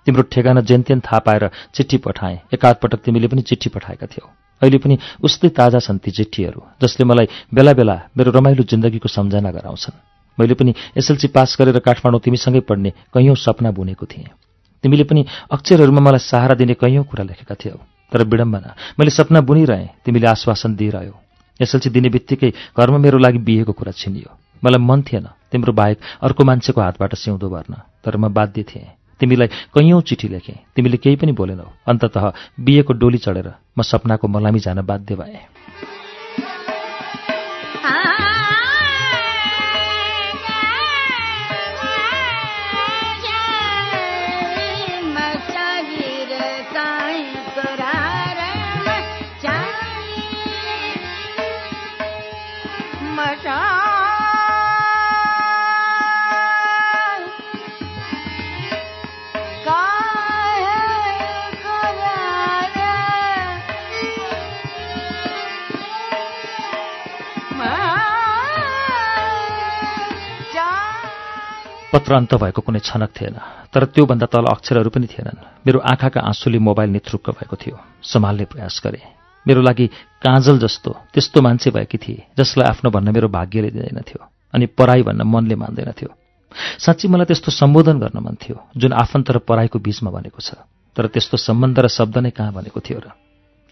तिम्रो 0.06 0.22
ठेगाना 0.32 0.60
जेनतेन 0.60 1.00
थाहा 1.00 1.18
पाएर 1.18 1.50
चिठी 1.74 1.96
पठाएँ। 1.96 2.38
एकाध 2.54 2.76
पटक 2.82 3.00
तिमीले 3.04 3.28
पनि 3.28 3.42
चिठी 3.42 3.68
पठाएका 3.70 4.06
थियौ। 4.06 4.26
अहिले 4.62 4.78
पनि 4.78 4.98
उस्तै 5.22 5.48
ताजा 5.48 5.78
छन् 5.78 5.98
ती 5.98 6.10
चिठीहरू 6.10 6.60
जसले 6.82 7.04
मलाई 7.04 7.28
बेला 7.54 7.72
बेला 7.72 7.96
मेरो 8.16 8.30
रमाइलो 8.30 8.62
जिन्दगीको 8.64 9.08
सम्झना 9.08 9.50
गराउँछन्। 9.50 9.96
मैले 10.38 10.54
पनि 10.54 10.74
एसएलसी 10.96 11.28
पास 11.28 11.56
गरेर 11.58 11.78
काठमाडौँ 11.78 12.20
तिमीसँगै 12.20 12.60
पढ्ने 12.68 12.90
कैयौँ 13.14 13.36
सपना 13.36 13.70
बुनेको 13.70 14.06
थिएँ। 14.06 14.28
तिमीले 14.84 15.04
पनि 15.04 15.24
अक्षरहरूमा 15.50 16.00
मलाई 16.00 16.18
सहारा 16.20 16.54
दिने 16.54 16.74
कैयौँ 16.74 17.04
कुरा 17.04 17.24
लेखेका 17.24 17.54
थियौ। 17.54 17.76
तर 18.12 18.24
विडम्बना 18.24 18.74
मैले 18.98 19.10
सपना 19.10 19.40
बुनिरहेँ 19.40 19.88
तिमीले 20.04 20.26
आश्वासन 20.26 20.76
दिइरह्यो। 20.76 21.14
एसएलसी 21.60 21.90
दिने 21.90 22.08
बित्तिकै 22.08 22.50
घरमा 22.76 22.98
मेरो 22.98 23.18
लागि 23.18 23.38
बिहेको 23.38 23.72
कुरा 23.72 23.92
छिनियो। 23.92 24.30
मलाई 24.64 24.80
मन 24.80 25.02
थिएन 25.02 25.26
तिम्रो 25.52 25.72
बाहेक 25.72 25.98
अर्को 26.22 26.44
मान्छेको 26.44 26.80
हातबाट 26.80 27.14
सिउँदो 27.14 27.48
भर्न 27.48 27.74
तर 28.04 28.16
म 28.16 28.28
बाध्य 28.28 28.62
थिएँ। 28.62 28.99
तिमीलाई 29.20 29.48
कैयौँ 29.74 30.00
चिठी 30.00 30.28
लेखेँ। 30.28 30.58
तिमीले 30.76 30.96
केही 30.96 31.16
पनि 31.16 31.32
बोलेनौ। 31.32 31.68
अन्तत 31.86 32.16
बिहेको 32.60 32.92
डोली 32.92 33.18
चढेर 33.18 33.48
म 33.78 33.82
सपनाको 33.82 34.28
मलामी 34.28 34.60
जान 34.60 34.80
बाध्य 34.82 35.14
भएँ। 35.14 35.38
पत्र 72.00 72.14
अन्त 72.16 72.34
भएको 72.34 72.60
कुनै 72.64 72.80
छनक 72.80 73.10
थिएन 73.12 73.36
तर 73.68 73.84
त्योभन्दा 73.92 74.26
तल 74.32 74.44
अक्षरहरू 74.48 74.88
पनि 74.88 75.06
थिएनन्। 75.06 75.36
मेरो 75.68 75.78
आँखाका 75.84 76.20
आँसुले 76.22 76.58
मोबाइल 76.58 76.90
निथ्रुक्क 76.96 77.36
भएको 77.36 77.56
थियो। 77.60 77.76
सम्हाल्ने 78.02 78.44
प्रयास 78.48 78.80
गरे। 78.84 79.00
मेरो 79.46 79.60
लागि 79.60 79.86
काँजल 80.24 80.58
जस्तो 80.64 80.90
त्यस्तो 81.12 81.40
मान्छे 81.44 81.70
भएकी 81.70 81.98
थिए 82.00 82.24
जसलाई 82.40 82.68
आफ्नो 82.72 82.88
भन्न 82.90 83.12
मेरो 83.12 83.28
भाग्यले 83.28 83.70
दिँदैनथ्यो 83.76 84.20
अनि 84.54 84.66
पराई 84.72 85.02
भन्न 85.04 85.28
मनले 85.28 85.54
मान्दैनथ्यो 85.60 86.08
साँच्ची 86.80 87.08
मलाई 87.08 87.28
त्यस्तो 87.28 87.52
सम्बोधन 87.52 88.00
गर्न 88.00 88.16
मन 88.16 88.34
थियो 88.40 88.56
जुन 88.80 88.92
आफन्त 88.96 89.30
र 89.30 89.38
पराईको 89.44 89.78
बीचमा 89.78 90.10
बनेको 90.10 90.40
छ। 90.40 90.56
तर 90.96 91.04
त्यस्तो 91.12 91.36
सम्बन्ध 91.36 91.78
र 91.84 91.88
शब्द 91.92 92.16
नै 92.24 92.30
कहाँ 92.32 92.52
भनेको 92.52 92.80
थियो 92.80 92.98
र? 93.04 93.12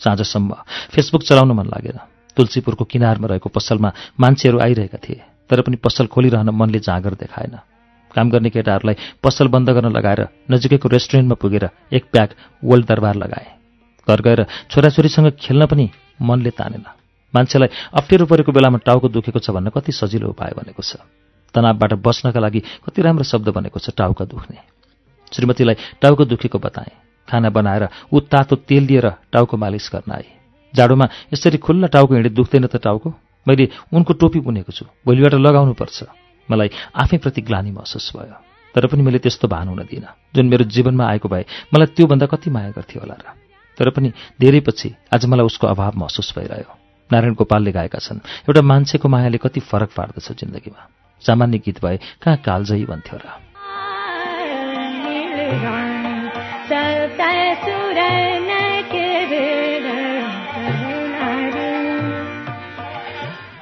साँझसम्म 0.00 0.52
फेसबुक 0.92 1.22
चलाउन 1.24 1.52
मन 1.56 1.66
लागेन। 1.72 1.98
तुलसीपुरको 2.36 2.84
किनारमा 2.84 3.26
रहेको 3.26 3.48
पसलमा 3.48 3.90
मान्छेहरू 4.20 4.60
आइरहेका 4.60 4.98
थिए 5.00 5.48
तर 5.48 5.64
पनि 5.64 5.76
पसल 5.80 6.06
खोलिरहन 6.12 6.52
मनले 6.52 6.78
जाँगर 6.84 7.14
देखाएन। 7.24 7.56
काम 8.14 8.30
गर्ने 8.30 8.50
केटाहरूलाई 8.50 8.96
पसल 9.22 9.48
बन्द 9.48 9.70
गर्न 9.70 9.88
लगाएर 9.92 10.20
नजिकैको 10.50 10.88
रेस्टुरेन्टमा 10.88 11.34
पुगेर 11.34 11.68
एक 11.92 12.04
प्याक 12.12 12.30
वर्ल्ड 12.64 12.86
दरबार 12.86 13.14
लगाए। 13.16 13.46
घर 14.08 14.20
गएर 14.20 14.40
छोराछोरीसँग 14.70 15.30
खेल्न 15.40 15.66
पनि 15.66 15.90
मनले 16.20 16.50
तानेन। 16.50 16.84
मान्छेलाई 17.34 17.68
अप्ठ्यारो 17.92 18.26
परेको 18.26 18.52
बेलामा 18.52 18.78
टाउको 18.80 19.08
दुखेको 19.08 19.38
छ 19.38 19.50
भन्न 19.52 19.68
कति 19.70 19.92
सजिलो 19.92 20.28
उपाय 20.32 20.52
भनेको 20.56 20.82
छ। 20.82 20.96
तनावबाट 21.54 21.92
बच्नका 22.00 22.40
लागि 22.40 22.60
कति 22.86 23.02
राम्रो 23.02 23.24
शब्द 23.24 23.48
बनेको 23.52 23.78
छ 23.78 23.92
टाउका 23.92 24.24
दुख्ने। 24.24 24.56
श्रीमतीलाई 25.32 25.76
टाउको 26.00 26.24
दुखेको 26.24 26.58
बताएँ। 26.58 26.92
खाना 27.28 27.48
बनाएर 27.52 27.88
ऊ 28.08 28.20
तातो 28.24 28.56
तेल 28.64 28.82
लिएर 28.88 29.06
टाउको 29.32 29.56
मालिस 29.56 29.90
गर्न 29.92 30.12
आए। 30.12 30.24
जाडोमा 30.72 31.06
यसरी 31.32 31.58
खुल्ला 31.60 31.88
टाउको 31.92 32.14
हिँडे 32.14 32.30
दुख्दैन 32.32 32.66
त 32.66 32.80
टाउको? 32.80 33.08
मैले 33.46 33.68
उनको 33.92 34.12
टोपी 34.16 34.40
बुनेको 34.40 34.72
छु। 34.72 34.84
भोलिबाट 35.04 35.34
लगाउनुपर्छ। 35.36 36.27
मलाई 36.50 36.70
आफैप्रति 36.96 37.40
ग्लानी 37.40 37.70
महसुस 37.70 38.12
भयो। 38.16 38.34
तर 38.74 38.86
पनि 38.86 39.02
मैले 39.02 39.18
त्यस्तो 39.18 39.48
भान 39.48 39.68
हुन 39.68 39.82
दिइनँ। 39.82 40.14
जुन 40.34 40.46
मेरो 40.46 40.64
जीवनमा 40.64 41.06
आएको 41.06 41.28
भए 41.28 41.44
मलाई 41.74 41.86
त्योभन्दा 41.86 42.26
कति 42.26 42.50
माया 42.50 42.70
गर्थ्यो 42.70 43.00
होला 43.00 43.14
र। 43.14 43.32
तर 43.78 43.90
पनि 43.90 44.12
धेरै 44.40 44.60
पछि 44.60 44.94
आज 45.14 45.26
मलाई 45.26 45.46
उसको 45.46 45.66
अभाव 45.66 45.92
महसुस 45.96 46.34
भइरह्यो। 46.38 46.78
नारायण 47.12 47.34
गोपालले 47.34 47.72
गाएका 47.72 47.98
छन् 47.98 48.18
एउटा 48.18 48.62
मान्छेको 48.62 49.08
मायाले 49.08 49.38
कति 49.38 49.60
फरक 49.60 49.90
पार्दछ 49.96 50.32
जिन्दगीमा। 50.32 50.88
सामान्य 51.26 51.58
गीत 51.58 51.84
भए 51.84 51.98
कहाँ 52.22 52.36
कालजयी 52.36 52.84
भन्थ्यो 52.84 53.18
र। 53.18 53.48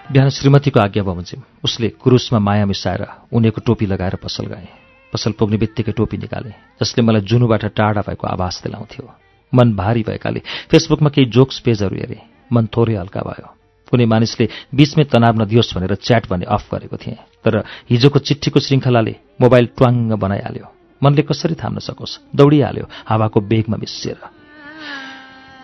बिहान 0.07 0.29
श्रीमतीको 0.31 0.81
आज्ञा 0.81 1.03
बमोजिम 1.03 1.43
उसले 1.65 1.89
कुरुसमा 1.99 2.39
माया 2.39 2.67
मिसाएर 2.67 3.03
उनीको 3.35 3.61
टोपी 3.67 3.87
लगाएर 3.87 4.15
पसल 4.23 4.47
गए। 4.47 4.69
पसल 5.13 5.33
पुग्ने 5.35 5.57
बित्तिकै 5.59 5.93
टोपी 5.93 6.17
निकाले 6.17 6.51
जसले 6.79 7.03
मलाई 7.03 7.27
जुनुबाट 7.27 7.65
टाढा 7.75 8.01
भएको 8.07 8.27
आभास 8.27 8.63
दिलाउँथ्यो। 8.65 9.05
मन 9.53 9.75
भारी 9.75 10.03
भएकाले 10.07 10.41
फेसबुकमा 10.71 11.11
केही 11.11 11.27
जोक्स 11.27 11.59
पेजहरू 11.59 11.97
हेरे। 11.99 12.23
मन 12.53 12.67
थोरै 12.71 12.95
हल्का 12.95 13.21
भयो। 13.21 13.49
कुनै 13.91 14.07
मानिसले 14.07 14.47
बीचमै 14.71 15.05
तनाव 15.11 15.43
नदियोस् 15.43 15.75
भनेर 15.75 15.95
च्याट 15.99 16.31
भने 16.31 16.47
अफ 16.47 16.71
गरेको 16.71 16.97
थिएँ। 17.03 17.19
तर 17.43 17.67
हिजोको 17.91 18.19
चिठीको 18.23 18.61
श्रृङ्खलाले 18.63 19.15
मोबाइल 19.43 19.67
ट्वाङ्ग 19.75 20.13
बनाइहाल्यो। 20.15 20.67
मनले 21.03 21.23
कसरी 21.27 21.55
थाम्न 21.59 21.83
सकोस्? 21.83 22.31
दौडिहाल्यो 22.31 22.87
हावाको 23.11 23.39
बेगमा 23.43 23.77
मिसिएर। 23.77 24.23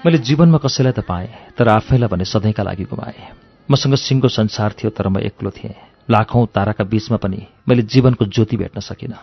मैले 0.02 0.18
जीवनमा 0.18 0.58
कसैलाई 0.58 0.92
त 0.98 1.06
पाएँ 1.06 1.30
तर 1.54 1.68
आफैलाई 1.68 2.10
भने 2.10 2.24
सधैँका 2.26 2.62
लागि 2.62 2.90
गुमाएँ। 2.90 3.51
मसँग 3.70 3.94
सिङ्गो 3.94 4.28
संसार 4.28 4.72
थियो 4.72 4.90
तर 4.90 5.08
म 5.08 5.18
एक्लो 5.18 5.50
थिएँ। 5.50 5.74
लाखौँ 6.10 6.46
ताराका 6.54 6.84
बीचमा 6.84 7.16
पनि 7.16 7.46
मैले 7.68 7.82
जीवनको 7.82 8.24
ज्योति 8.24 8.56
भेट्न 8.56 8.80
सकिनँ। 8.80 9.16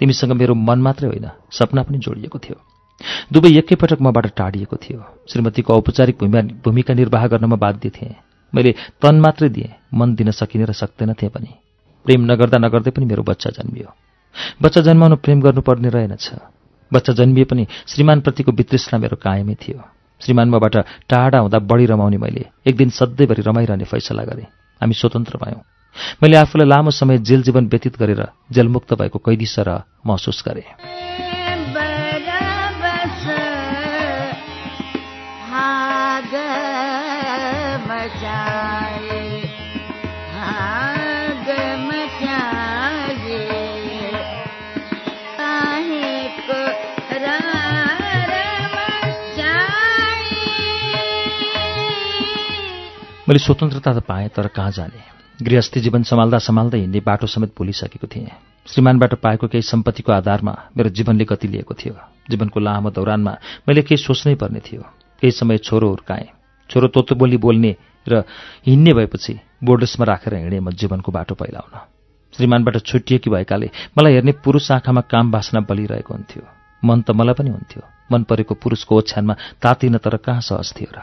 तिमीसँग 0.00 0.32
मेरो 0.32 0.54
मन 0.54 0.78
मात्रै 0.78 1.08
होइन 1.08 1.28
सपना 1.50 1.82
पनि 1.82 1.98
जोडिएको 1.98 2.38
थियो। 2.38 2.56
दुवै 3.32 3.50
एकैपटक 3.58 4.00
मबाट 4.00 4.26
टाढिएको 4.36 4.76
थियो। 4.76 5.00
श्रीमतीको 5.28 5.74
औपचारिक 5.74 6.24
भूमिका 6.64 6.94
निर्वाह 6.94 7.26
गर्न 7.26 7.44
म 7.44 7.56
बाध्य 7.56 7.90
थिएँ। 7.90 8.14
मैले 8.54 8.74
तन 9.02 9.20
मात्रै 9.20 9.48
दिएँ 9.48 9.70
मन 9.94 10.14
दिन 10.14 10.30
सकिने 10.30 10.64
र 10.64 10.72
सक्दैन 10.72 11.12
थिएँ 11.12 11.30
पनि। 11.30 11.50
प्रेम 12.04 12.20
नगर्दा 12.32 12.58
नगर्दै 12.58 12.90
पनि 12.90 13.04
मेरो 13.06 13.22
बच्चा 13.22 13.50
जन्मियो। 13.50 13.94
बच्चा 14.62 14.80
जन्माउनु 14.80 15.16
प्रेम 15.16 15.40
गर्नुपर्ने 15.40 15.88
रहेनछ। 15.88 16.30
बच्चा 16.92 17.12
जन्मिए 17.12 17.44
पनि 17.44 17.66
श्रीमानप्रतिको 17.86 18.52
वितृष्णा 18.52 18.98
मेरो 18.98 19.16
कायमै 19.16 19.54
थियो। 19.54 19.80
श्रीमान 20.22 20.50
मबाट 20.50 20.76
टाढा 21.08 21.38
हुँदा 21.38 21.58
बढी 21.58 21.86
रमाउने 21.86 22.18
मैले। 22.18 22.46
एक 22.66 22.76
दिन 22.76 22.90
सधैँभरि 22.90 23.42
रमाइरहने 23.42 23.84
फैसला 23.84 24.22
गरेँ। 24.22 24.44
हामी 24.80 24.94
स्वतन्त्र 24.94 25.38
भयौँ। 25.44 25.62
मैले 26.22 26.36
आफूलाई 26.36 26.68
लामो 26.68 26.90
समय 26.90 27.18
जेल 27.18 27.42
जीवन 27.42 27.66
व्यतीत 27.66 27.98
गरेर 27.98 28.26
जेलमुक्त 28.52 28.94
भएको 28.94 29.18
कैदी 29.18 29.46
सरह 29.46 29.82
महसुस 30.06 30.44
गरेँ। 30.48 31.01
मैले 53.32 53.40
स्वतन्त्रता 53.40 53.92
त 53.92 54.04
पाएँ 54.04 54.28
तर 54.28 54.46
कहाँ 54.52 54.70
जाने? 54.70 55.00
गृहस्थी 55.40 55.80
जीवन 55.80 56.02
सम्हाल्दा 56.04 56.38
सम्हाल्दै 56.38 56.78
हिँड्ने 56.78 57.00
बाटो 57.00 57.26
समेत 57.26 57.56
भुलिसकेको 57.56 58.06
थिएँ। 58.06 58.28
श्रीमानबाट 58.68 59.14
पाएको 59.24 59.48
केही 59.48 59.62
सम्पत्तिको 59.64 60.12
आधारमा 60.12 60.52
मेरो 60.76 60.88
जीवनले 60.92 61.24
गति 61.24 61.48
लिएको 61.48 61.74
थियो। 61.74 61.96
जीवनको 62.28 62.60
लामो 62.60 62.90
दौरानमा 62.92 63.32
मैले 63.64 63.82
केही 63.88 63.96
सोच्नै 63.96 64.34
पर्ने 64.36 64.60
थियो। 64.60 64.82
केही 65.22 65.30
समय 65.32 65.58
छोरो 65.58 65.88
हुर्काएँ। 65.88 66.28
छोरो 66.70 66.88
तोतो 66.92 67.14
बोली 67.16 67.36
बोल्ने 67.40 67.72
र 68.06 68.20
हिँड्ने 68.68 68.92
भएपछि 68.92 69.40
बोर्डर्समा 69.64 70.04
राखेर 70.04 70.34
हिँडेँ 70.34 70.60
म 70.60 70.70
जीवनको 70.76 71.12
बाटो 71.12 71.34
पहिलाउन। 71.34 71.72
श्रीमानबाट 72.36 72.76
छुट्टिएकी 72.84 73.30
भएकाले 73.30 73.70
मलाई 73.96 74.12
हेर्ने 74.12 74.32
पुरुष 74.44 74.70
आँखामा 74.72 75.00
काम 75.08 75.32
बासना 75.32 75.60
बलिरहेको 75.64 76.14
हुन्थ्यो। 76.14 76.44
मन 76.84 77.00
त 77.00 77.16
मलाई 77.16 77.34
पनि 77.40 77.50
हुन्थ्यो। 77.50 77.82
मन 78.12 78.28
परेको 78.28 78.54
पुरुषको 78.60 78.92
ओछ्यानमा 78.92 79.34
तातिन 79.56 79.96
तर 80.04 80.16
कहाँ 80.20 80.40
सहज 80.44 80.76
थियो 80.76 80.92
र? 80.92 81.00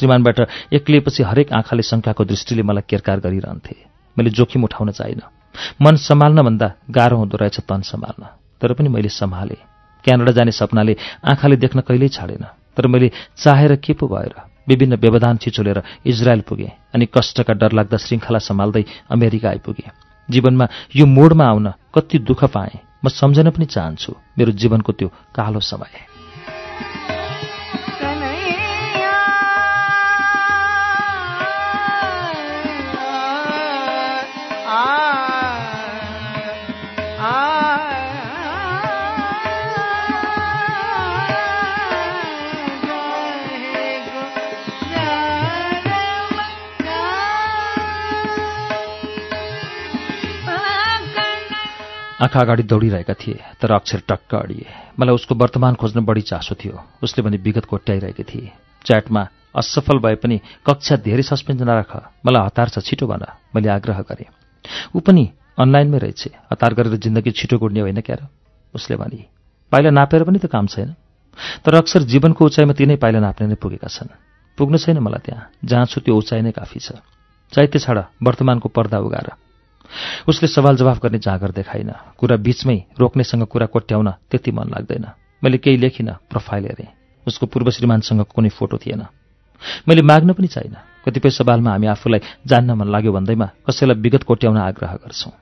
श्रीमानबाट 0.00 0.40
एक्लिएपछि 0.72 1.22
हरेक 1.22 1.52
आँखाले 1.52 1.82
शङ्काको 1.84 2.24
दृष्टिले 2.24 2.62
मलाई 2.64 2.88
केरकार 2.88 3.20
गरिरहन्थे। 3.20 3.76
मैले 4.16 4.30
जोखिम 4.32 4.64
उठाउन 4.64 4.90
चाहिनँ 4.90 5.28
मन 5.82 5.96
सम्हाल्नभन्दा 6.00 6.68
गाह्रो 6.90 7.16
हुँदो 7.16 7.36
रहेछ 7.36 7.60
तन 7.68 7.80
सम्हाल्न। 7.84 8.24
तर 8.60 8.72
पनि 8.72 8.88
मैले 8.88 9.08
सम्हालेँ। 9.10 9.60
क्यानाडा 10.04 10.32
जाने 10.32 10.52
सपनाले 10.52 10.96
आँखाले 11.30 11.56
देख्न 11.56 11.80
कहिल्यै 11.84 12.08
छाडेन। 12.08 12.44
तर 12.76 12.86
मैले 12.86 13.10
चाहेर 13.36 13.76
के 13.76 13.92
पो 13.92 14.08
भएर 14.08 14.34
विभिन्न 14.68 14.96
व्यवधान 14.96 15.36
छिचोलेर 15.36 15.82
इजरायल 16.06 16.40
पुगेँ 16.48 16.70
अनि 16.94 17.06
कष्टका 17.14 17.52
डरलाग्दा 17.60 17.96
श्रृङ्खला 17.96 18.38
सम्हाल्दै 18.40 18.84
अमेरिका 19.10 19.48
आइपुगेँ। 19.48 19.90
जीवनमा 20.28 20.66
यो 20.96 21.06
मोडमा 21.06 21.44
आउन 21.44 21.66
कति 21.94 22.18
दुःख 22.24 22.44
पाएँ 22.54 22.78
म 23.04 23.08
सम्झन 23.10 23.50
पनि 23.50 23.66
चाहन्छु। 23.66 24.12
मेरो 24.38 24.52
जीवनको 24.52 24.92
त्यो 24.92 25.08
कालो 25.36 25.60
समय। 25.60 26.09
आँखा 52.20 52.40
अगाडि 52.40 52.62
दौडिरहेका 52.62 53.14
थिए 53.16 53.40
तर 53.60 53.72
अक्षर 53.72 54.00
टक्क 54.08 54.34
अडिए। 54.34 54.66
मलाई 54.98 55.14
उसको 55.14 55.34
वर्तमान 55.34 55.74
खोज्न 55.74 56.04
बढी 56.04 56.20
चासो 56.20 56.54
थियो। 56.54 56.76
उसले 57.02 57.24
भने 57.24 57.36
विगत 57.36 57.64
कोट्याइरहेकी 57.64 58.22
थिए। 58.22 58.52
च्याटमा 58.84 59.22
असफल 59.56 59.98
भए 59.98 60.14
पनि 60.20 60.36
कक्षा 60.66 60.96
धेरै 61.00 61.22
सस्पेन्स 61.24 61.64
नराख 61.64 61.92
मलाई 62.20 62.44
हतार 62.44 62.68
छ 62.68 62.84
छिटो 62.84 63.06
भन। 63.08 63.24
मैले 63.56 63.68
आग्रह 63.72 64.04
गरेँ। 64.04 64.28
ऊ 64.92 65.00
पनि 65.00 65.24
अनलाइनमै 65.56 65.98
रहेछ। 65.98 66.22
हतार 66.52 66.74
गरेर 66.74 67.00
जिन्दगी 67.00 67.30
छिटो 67.32 67.56
गुड्ने 67.56 67.80
होइन 67.80 68.00
क्यार? 68.04 68.28
उसले 68.74 68.96
भने 69.00 69.24
पाइला 69.72 69.90
नापेर 69.90 70.24
पनि 70.28 70.38
त 70.38 70.46
काम 70.52 70.66
छैन। 70.68 70.92
तर 71.64 71.74
अक्सर 71.74 72.04
जीवनको 72.04 72.44
उचाइमा 72.44 72.76
तिनै 72.76 72.96
पाइला 73.00 73.20
नाप्ने 73.24 73.48
नै 73.48 73.56
पुगेका 73.56 73.88
छन्। 73.88 74.12
पुग्नु 74.58 74.76
छैन 74.76 75.00
मलाई 75.00 75.24
त्यहाँ। 75.24 75.48
जहाँ 75.64 75.86
छु 75.88 76.04
त्यो 76.04 76.12
उचाइ 76.12 76.44
नै 76.44 76.52
काफी 76.52 76.80
छ। 76.84 77.00
चैत्य 77.48 77.78
छाड। 77.80 77.98
वर्तमानको 78.20 78.68
पर्दा 78.68 78.98
उगाएर 79.00 79.28
उसले 80.28 80.48
सवाल 80.48 80.76
जवाफ 80.76 80.98
गर्ने 81.02 81.18
जाँगर 81.18 81.50
देखाइन। 81.50 81.90
कुरा 82.18 82.36
बीचमै 82.36 82.76
रोक्नेसँग 83.00 83.42
कुरा 83.46 83.66
कोट्याउन 83.66 84.10
त्यति 84.30 84.50
मन 84.50 84.70
लाग्दैन। 84.70 85.06
मैले 85.44 85.58
केही 85.58 85.76
लेखिनँ 85.76 86.14
प्रोफाइल 86.30 86.64
हेरेँ। 86.64 86.88
उसको 87.26 87.46
पूर्व 87.46 87.70
श्रीमानसँग 87.70 88.24
कुनै 88.24 88.48
फोटो 88.48 88.76
थिएन। 88.78 89.02
मैले 89.88 90.02
माग्न 90.02 90.32
पनि 90.32 90.46
चाहिनँ 90.46 91.04
कतिपय 91.06 91.30
सवालमा 91.30 91.70
हामी 91.70 91.86
आफूलाई 91.86 92.20
जान्न 92.46 92.70
मन 92.72 92.88
लाग्यो 92.88 93.12
भन्दैमा 93.12 93.46
कसैलाई 93.68 94.00
विगत 94.00 94.22
कोट्याउन 94.22 94.56
आग्रह 94.56 94.92
गर्छौँ। 95.04 95.32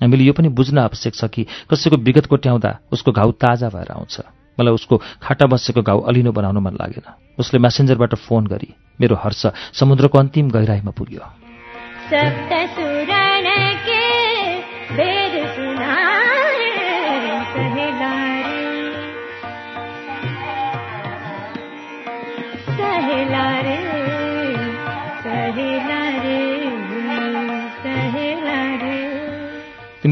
हामीले 0.00 0.24
यो 0.24 0.32
पनि 0.32 0.48
बुझ्न 0.48 0.78
आवश्यक 0.78 1.14
छ 1.14 1.24
कि 1.24 1.46
कसैको 1.70 1.96
विगत 1.96 2.26
कोट्याउँदा 2.26 2.78
उसको 2.92 3.12
घाउ 3.12 3.30
ताजा 3.32 3.68
भएर 3.68 3.92
आउँछ। 3.92 4.20
मलाई 4.60 4.74
उसको 4.74 4.96
खाटा 4.96 5.46
बसेको 5.46 5.82
घाउ 5.82 6.00
अलिनो 6.00 6.32
बनाउन 6.32 6.58
मन 6.58 6.74
लागेन। 6.80 7.36
उसले 7.38 7.58
म्यासेन्जरबाट 7.60 8.14
फोन 8.14 8.46
गरी 8.46 8.74
मेरो 9.00 9.16
हर्ष 9.16 9.46
समुद्रको 9.72 10.18
अन्तिम 10.18 10.50
गहिराईमा 10.50 10.90
पुग्यो। 10.90 11.20
तिम्रो 14.96 15.40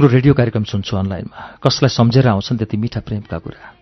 रेडियो 0.09 0.35
कार्यक्रम 0.35 0.64
सुन्छु 0.64 0.97
अनलाइनमा। 0.97 1.59
कसलाई 1.62 1.88
सम्झेर 1.88 2.29
आउँछन् 2.29 2.59
त्यति 2.59 2.77
मिठा 2.77 3.01
प्रेमका 3.01 3.38
कुरा। 3.38 3.75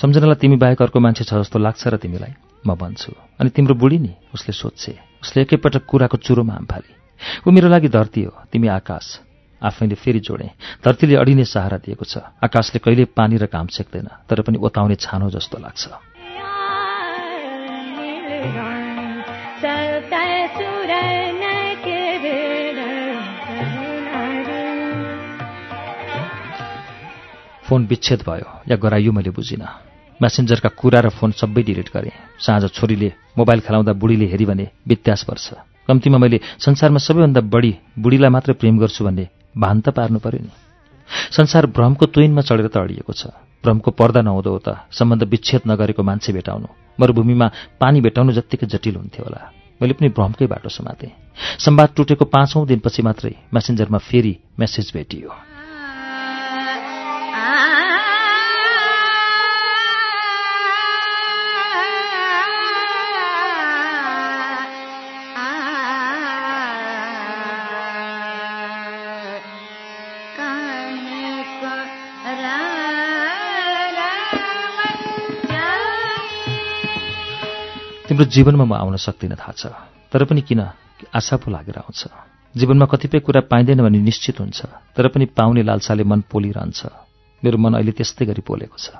सम्झनालाई 0.00 0.34
तिमी 0.34 0.56
बाहेक 0.56 0.82
अर्को 0.82 1.00
मान्छे 1.00 1.24
छ 1.24 1.34
जस्तो 1.34 1.58
लाग्छ 1.58 1.88
र 1.88 1.96
तिमीलाई 1.96 2.32
म 2.66 2.74
भन्छु। 2.74 3.12
अनि 3.40 3.50
तिम्रो 3.50 3.74
बुढी 3.74 3.98
नि 3.98 4.14
उसले 4.34 4.52
सोध्छे। 4.52 4.98
उसले 5.22 5.42
एकैपटक 5.42 5.84
कुराको 5.84 6.16
चुरोमा 6.16 6.52
हाम 6.52 6.64
फाली। 6.64 6.94
ऊ 7.48 7.50
मेरो 7.50 7.68
लागि 7.68 7.88
धरती 7.88 8.22
हो 8.22 8.42
तिमी 8.52 8.68
आकाश। 8.68 9.25
आफैले 9.62 9.94
फेरि 9.94 10.20
जोडे। 10.20 10.50
धरतीले 10.84 11.14
अडिने 11.16 11.44
सहारा 11.44 11.78
दिएको 11.78 12.04
छ। 12.04 12.18
आकाशले 12.44 12.78
कहिल्यै 12.78 13.12
पानी 13.16 13.36
र 13.36 13.46
काम 13.46 13.66
सेक्दैन 13.66 14.08
तर 14.28 14.40
पनि 14.42 14.58
ओताउने 14.58 14.94
छानो 14.94 15.30
जस्तो 15.30 15.58
लाग्छ। 15.58 15.84
फोन 27.66 27.86
विच्छेद 27.86 28.22
भयो 28.22 28.48
या 28.70 28.76
गराइयो 28.78 29.12
मैले 29.12 29.30
बुझिनँ। 29.30 29.66
म्यासेन्जरका 30.22 30.68
कुरा 30.70 31.00
र 31.00 31.08
फोन 31.10 31.30
सबै 31.34 31.62
डिलिट 31.62 31.90
गरेँ। 31.90 32.14
साँझ 32.38 32.70
छोरीले 32.70 33.12
मोबाइल 33.38 33.60
खेलाउँदा 33.60 33.92
बुढीले 33.92 34.26
हेरी 34.30 34.46
भने 34.46 34.66
वित्यास 34.86 35.22
पर्छ। 35.26 35.46
कम्तीमा 35.88 36.18
मैले 36.18 36.38
संसारमा 36.58 36.98
सबैभन्दा 36.98 37.40
बढी 37.42 37.72
बुढीलाई 37.98 38.30
मात्रै 38.30 38.54
प्रेम 38.54 38.78
गर्छु 38.78 39.04
भन्ने 39.04 39.26
भान 39.58 39.80
त 39.80 39.88
पार्नु 39.88 40.18
पर्यो 40.18 40.42
नि। 40.44 40.52
संसार 41.32 41.66
भ्रमको 41.66 42.06
तुइनमा 42.06 42.42
चढेर 42.42 42.68
त 42.68 42.76
अडिएको 42.76 43.12
छ। 43.12 43.26
भ्रमको 43.64 43.90
पर्दा 43.90 44.20
नहुँदो 44.22 44.50
हो 44.50 44.58
त 44.58 44.68
सम्बन्ध 44.92 45.22
विच्छेद 45.22 45.62
नगरेको 45.66 46.02
मान्छे 46.02 46.32
भेटाउनु। 46.32 46.68
मरुभूमिमा 47.00 47.46
पानी 47.80 48.00
भेटाउनु 48.00 48.32
जत्तिकै 48.32 48.66
जटिल 48.66 48.96
हुन्थ्यो 48.96 49.24
होला। 49.24 49.40
मैले 49.82 49.92
पनि 49.92 50.08
भ्रमकै 50.08 50.46
बाटो 50.46 50.68
समातेँ। 50.68 51.10
संवाद 51.60 51.88
टुटेको 51.96 52.24
पाँचौँ 52.24 52.66
दिनपछि 52.66 53.02
मात्रै 53.02 53.34
म्यासेन्जरमा 53.52 53.98
फेरि 53.98 54.34
मेसेज 54.58 54.92
भेटियो। 54.94 55.45
तिम्रो 78.16 78.32
जीवनमा 78.32 78.64
म 78.64 78.72
आउन 78.72 78.96
सक्दिनँ 78.96 79.36
थाहा 79.36 79.52
छ 79.52 79.64
तर 80.08 80.24
पनि 80.24 80.40
किन? 80.40 80.60
आशा 81.12 81.36
पो 81.36 81.52
लागेर 81.52 81.84
आउँछ। 81.84 82.00
जीवनमा 82.54 82.86
कतिपय 82.88 83.20
कुरा 83.20 83.40
पाइँदैन 83.52 83.84
भने 83.84 84.00
निश्चित 84.00 84.40
हुन्छ 84.40 84.60
तर 84.96 85.08
पनि 85.12 85.28
पाउने 85.36 85.60
लालसाले 85.60 86.00
मन 86.00 86.24
पोलिरहन्छ। 86.24 86.80
मेरो 87.44 87.56
मन 87.60 87.76
अहिले 87.76 87.92
त्यस्तै 87.92 88.24
गरी 88.24 88.40
पोलेको 88.40 88.76
छ। 88.80 88.96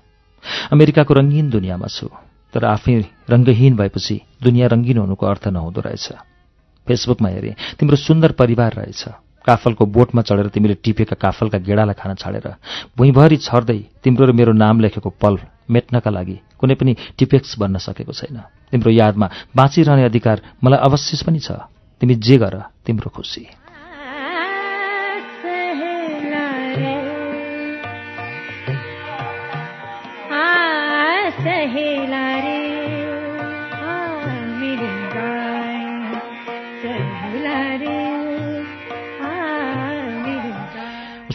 अमेरिकाको 0.68 1.12
रङ्गीन 1.16 1.48
दुनियाँमा 1.48 1.88
छु 1.88 2.12
तर 2.52 2.64
आफै 2.68 3.00
रङ्गहीन 3.32 3.72
भएपछि 3.80 4.16
दुनियाँ 4.44 4.68
रङ्गीन 4.68 4.98
हुनुको 5.00 5.24
अर्थ 5.24 5.48
नहुँदो 5.48 5.80
रहेछ। 5.80 6.06
फेसबुकमा 6.86 7.28
हेरेँ 7.32 7.56
तिम्रो 7.80 7.96
सुन्दर 7.96 8.36
परिवार 8.36 8.72
रहेछ। 8.76 9.02
काफलको 9.46 9.86
बोटमा 9.86 10.22
चढेर 10.22 10.48
तिमीले 10.48 10.74
टिपेका 10.84 11.16
काफलका 11.16 11.58
गेडालाई 11.58 11.94
खान 11.94 12.14
छाडेर 12.14 12.46
भुइँभरि 12.98 13.36
छर्दै 13.36 13.78
तिम्रो 14.02 14.26
र 14.26 14.32
मेरो 14.32 14.52
नाम 14.52 14.80
लेखेको 14.80 15.10
पल 15.22 15.38
मेट्नका 15.70 16.10
लागि 16.10 16.36
कुनै 16.58 16.74
पनि 16.74 16.92
टिपेक्स 17.18 17.58
बन्न 17.58 17.78
सकेको 17.78 18.12
छैन। 18.12 18.38
तिम्रो 18.70 18.90
यादमा 18.90 19.26
बाँचिरहने 19.56 20.04
अधिकार 20.04 20.36
मलाई 20.64 20.78
अवश्य 20.78 21.24
पनि 21.26 21.38
छ। 21.38 21.50
तिमी 22.00 22.14
जे 22.16 22.36
गर 22.38 22.54
तिम्रो 22.86 23.10
खुसी 23.10 23.46
सहेला 31.36 31.85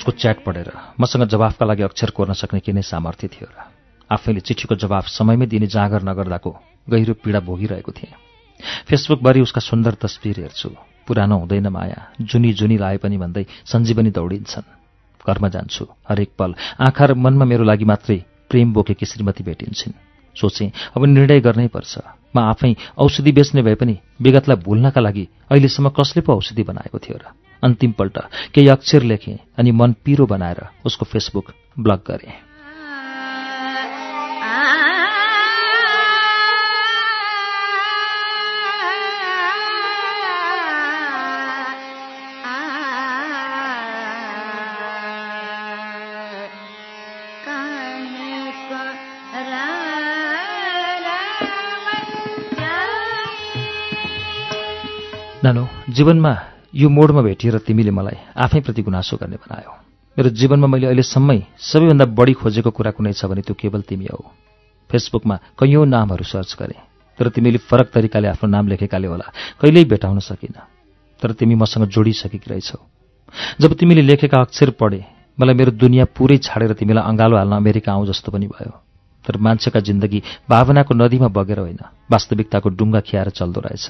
उसको 0.01 0.11
च्याट 0.11 0.43
पढेर 0.43 0.71
मसँग 0.99 1.23
जवाफका 1.29 1.65
लागि 1.65 1.83
अक्षर 1.83 2.09
कोर्न 2.09 2.33
सक्ने 2.33 2.59
के 2.59 2.73
नै 2.73 2.81
सामर्थ्य 2.81 3.27
थियो 3.27 3.45
र 3.45 3.69
आफैले 4.09 4.41
चिठीको 4.41 4.75
जवाफ 4.75 5.05
समयमै 5.07 5.45
दिने 5.45 5.67
जाँगर 5.69 6.01
नगर्दाको 6.01 6.51
गहिरो 6.89 7.13
पीडा 7.21 7.39
भोगिरहेको 7.39 7.91
थिएँ। 7.91 8.13
फेसबुकभरि 8.89 9.41
उसका 9.41 9.61
सुन्दर 9.61 9.93
तस्विर 10.01 10.39
हेर्छु। 10.39 10.69
पुरानो 11.05 11.37
हुँदैन 11.37 11.67
माया। 11.67 12.17
जुनी 12.17 12.53
जुनी 12.53 12.77
लाए 12.77 12.97
पनि 12.97 13.17
भन्दै 13.17 13.45
सञ्जीवनी 13.65 14.11
दौडिन्छन्। 14.11 14.67
घरमा 15.21 15.49
जान्छु। 15.53 15.85
हरेक 16.09 16.31
पल। 16.33 16.55
आँखा 16.81 17.05
र 17.05 17.13
मनमा 17.13 17.45
मेरो 17.45 17.63
लागि 17.63 17.85
मात्रै 17.85 18.17
प्रेम 18.49 18.73
बोकेकी 18.73 19.05
श्रीमती 19.05 19.43
भेटिन्छन्। 19.43 19.93
सोचेँ 20.35 20.71
अब 20.97 21.05
निर्णय 21.05 21.39
गर्नै 21.45 21.67
पर्छ। 21.69 21.93
म 22.33 22.39
आफै 22.49 22.73
औषधि 22.97 23.31
बेच्ने 23.31 23.61
भए 23.61 23.75
पनि 23.77 23.95
विगतलाई 24.17 24.57
भुल्नका 24.65 25.01
लागि 25.01 25.25
अहिलेसम्म 25.45 25.89
कसले 25.93 26.21
पो 26.25 26.33
औषधि 26.33 26.63
बनाएको 26.63 26.97
थियो 26.97 27.17
र 27.21 27.25
अन्तिमपल्ट 27.63 28.17
केही 28.53 28.67
अक्षर 28.67 29.01
लेखेँ 29.01 29.37
अनि 29.57 29.71
मन 29.71 29.95
पिरो 30.05 30.25
बनाएर 30.25 30.65
उसको 30.85 31.05
फेसबुक 31.05 31.53
ब्लक 31.79 32.03
गरेँ। 32.07 32.33
नानो 55.43 55.67
जीवनमा 55.89 56.31
यो 56.73 56.89
मोडमा 56.89 57.21
भेटिएर 57.21 57.57
तिमीले 57.67 57.91
मलाई 57.91 58.17
आफैप्रति 58.37 58.81
गुनासो 58.81 59.17
गर्ने 59.17 59.35
बनायो। 59.35 59.71
मेरो 60.17 60.29
जीवनमा 60.31 60.67
मैले 60.67 60.87
अहिलेसम्मै 60.87 61.39
सबैभन्दा 61.59 62.05
बढी 62.15 62.33
खोजेको 62.33 62.71
कुरा 62.71 62.91
कुनै 62.95 63.11
छ 63.11 63.27
भने 63.27 63.41
त्यो 63.43 63.55
केवल 63.59 63.81
तिमी 63.83 64.07
हौ। 64.07 64.23
फेसबुकमा 64.89 65.35
कैयौँ 65.59 65.85
नामहरू 65.85 66.23
सर्च 66.23 66.55
गरेँ 66.59 66.79
तर 67.19 67.29
तिमीले 67.35 67.59
फरक 67.67 67.87
तरिकाले 67.91 68.27
आफ्नो 68.27 68.47
नाम 68.49 68.67
लेखेकाले 68.71 69.07
होला 69.07 69.27
कहिल्यै 69.59 69.83
भेटाउन 69.91 70.19
सकिनँ। 70.19 70.63
तर 71.19 71.31
तिमी 71.35 71.55
मसँग 71.55 71.91
जोडिसकेकी 71.91 72.47
रहेछौ 72.47 72.79
जब 73.61 73.71
तिमीले 73.75 74.01
लेखेका 74.01 74.37
अक्षर 74.41 74.69
पढे 74.79 75.03
मलाई 75.37 75.55
मेरो 75.55 75.71
दुनियाँ 75.75 76.07
पुरै 76.15 76.37
छाडेर 76.39 76.73
तिमीलाई 76.79 77.03
अँगालो 77.03 77.35
हाल्न 77.37 77.53
अमेरिका 77.53 77.91
आउँ 77.91 78.07
जस्तो 78.07 78.31
पनि 78.31 78.47
भयो। 78.47 78.71
तर 79.25 79.37
मान्छेका 79.37 79.79
जिन्दगी 79.79 80.23
भावनाको 80.49 80.93
नदीमा 80.95 81.27
बगेर 81.35 81.59
होइन 81.59 81.81
वास्तविकताको 82.11 82.69
डुङ्गा 82.69 82.99
खियाएर 83.07 83.29
चल्दो 83.29 83.59
रहेछ। 83.61 83.87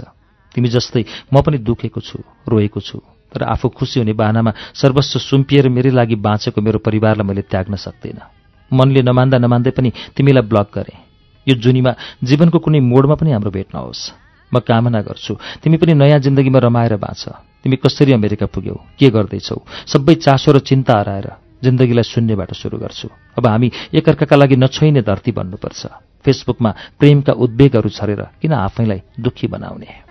तिमी 0.56 0.70
जस्तै 0.70 1.04
म 1.34 1.42
पनि 1.42 1.58
दुखेको 1.58 2.02
छु 2.02 2.20
रोएको 2.48 2.80
छु 2.80 3.00
तर 3.32 3.44
आफू 3.44 3.70
खुसी 3.70 4.00
हुने 4.00 4.14
बाहनामा 4.14 4.52
सर्वस्व 4.76 5.20
सुम्पिएर 5.20 5.70
मेरै 5.70 5.92
लागि 5.92 6.16
बाँचेको 6.16 6.62
मेरो 6.62 6.80
परिवारलाई 6.84 7.28
मैले 7.28 7.42
त्याग्न 7.48 7.76
सक्दिनँ। 7.76 8.28
मनले 8.72 9.02
नमान्दा 9.02 9.38
नमान्दै 9.38 9.72
पनि 9.72 9.90
तिमीलाई 10.16 10.44
ब्लक 10.44 10.68
गरेँ। 10.76 11.00
यो 11.48 11.56
जुनीमा 11.56 11.92
जीवनको 12.24 12.60
कुनै 12.60 12.80
मोडमा 12.80 13.16
पनि 13.16 13.32
हाम्रो 13.32 13.52
भेट 13.52 13.72
नहोस्। 13.76 14.04
म 14.52 14.60
कामना 14.60 15.02
गर्छु 15.08 15.64
तिमी 15.64 15.78
पनि 15.80 15.94
नयाँ 15.96 16.20
जिन्दगीमा 16.20 16.60
रमाएर 16.60 16.96
बाँच। 17.00 17.24
तिमी 17.64 17.76
कसरी 17.80 18.12
अमेरिका 18.12 18.46
पुग्यौ 18.52 18.76
के 19.00 19.08
गर्दैछौ 19.10 19.58
सबै 19.88 20.16
चासो 20.20 20.52
र 20.52 20.60
चिन्ता 20.60 21.00
हराएर 21.00 21.28
जिन्दगीलाई 21.64 22.04
शून्यबाट 22.04 22.52
सुरु 22.52 22.78
गर्छु। 22.84 23.08
अब 23.40 23.48
हामी 23.48 23.72
एकअर्काका 23.96 24.36
लागि 24.36 24.56
नछोइने 24.60 25.02
धरती 25.08 25.32
बन्नुपर्छ। 25.32 25.82
फेसबुकमा 26.26 26.72
प्रेमका 27.00 27.34
उद्वेगहरू 27.34 27.90
छरेर 27.90 28.22
किन 28.44 28.54
आफैलाई 28.60 29.00
दुःखी 29.16 29.48
बनाउने? 29.48 30.11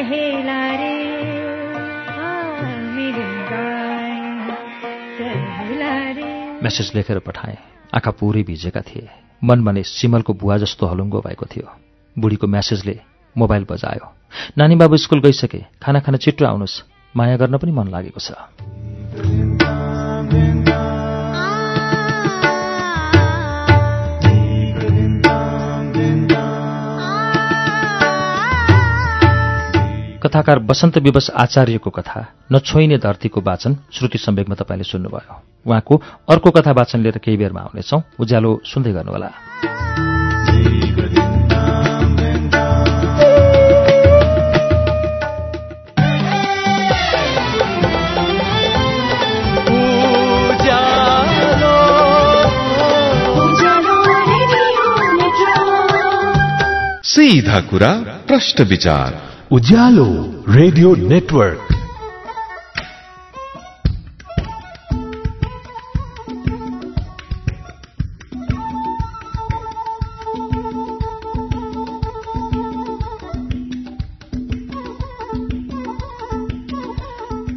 आ 0.00 0.02
सहेला 0.02 0.60
रे 0.80 0.92
आ 2.08 2.28
मेरी 2.96 3.26
गाय 3.50 4.16
सहेला 5.18 5.92
रे 6.16 6.28
मेसेज 6.62 6.92
लेखेर 6.94 7.18
पठाएँ। 7.18 7.56
आँखा 7.94 8.10
पुरै 8.10 8.42
भिजेका 8.42 8.80
थिए। 8.80 9.08
मन 9.44 9.64
भने 9.64 9.82
सिमलको 9.82 10.32
बुवा 10.32 10.56
जस्तो 10.56 10.86
हलुङ्गो 10.86 11.20
भएको 11.20 11.46
थियो। 11.46 11.68
बुढीको 12.16 12.46
म्यासेजले 12.46 12.96
मोबाइल 13.36 13.64
बजायो। 13.70 14.06
नानी 14.58 14.76
बाबु 14.80 14.96
स्कुल 14.96 15.20
गइसके 15.20 15.60
खाना 15.82 16.00
खान 16.00 16.16
छिट्टो 16.16 16.44
आउनुहोस् 16.46 16.82
माया 17.16 17.36
गर्न 17.36 17.58
पनि 17.60 17.72
मन 17.72 17.88
लागेको 17.92 18.20
छ। 18.20 18.32
कथाकार 30.22 30.58
वसन्त 30.58 30.98
विवश 30.98 31.30
आचार्यको 31.30 31.90
कथा 31.90 32.26
नछोइने 32.52 32.98
धरतीको 32.98 33.40
वाचन 33.40 33.76
श्रुति 33.92 34.18
सम्वेकमा 34.18 34.54
तपाईँले 34.54 34.84
सुन्नुभयो। 34.84 35.42
उहाँको 35.66 36.02
अर्को 36.30 36.50
कथा 36.50 36.72
वाचन 36.72 37.00
लिएर 37.00 37.18
केही 37.18 37.36
बेरमा 37.36 37.60
आउनेछौँ। 37.60 38.02
उज्यालो 38.20 38.60
सुन्दै 38.64 38.92
गर्नुहोला। 38.92 39.30
सीधा 57.04 57.60
कुरा 57.60 57.92
प्रश्न 58.28 58.64
विचार। 58.64 59.29
Ujyaalo 59.52 60.04
radio 60.48 60.94
network. 60.94 61.79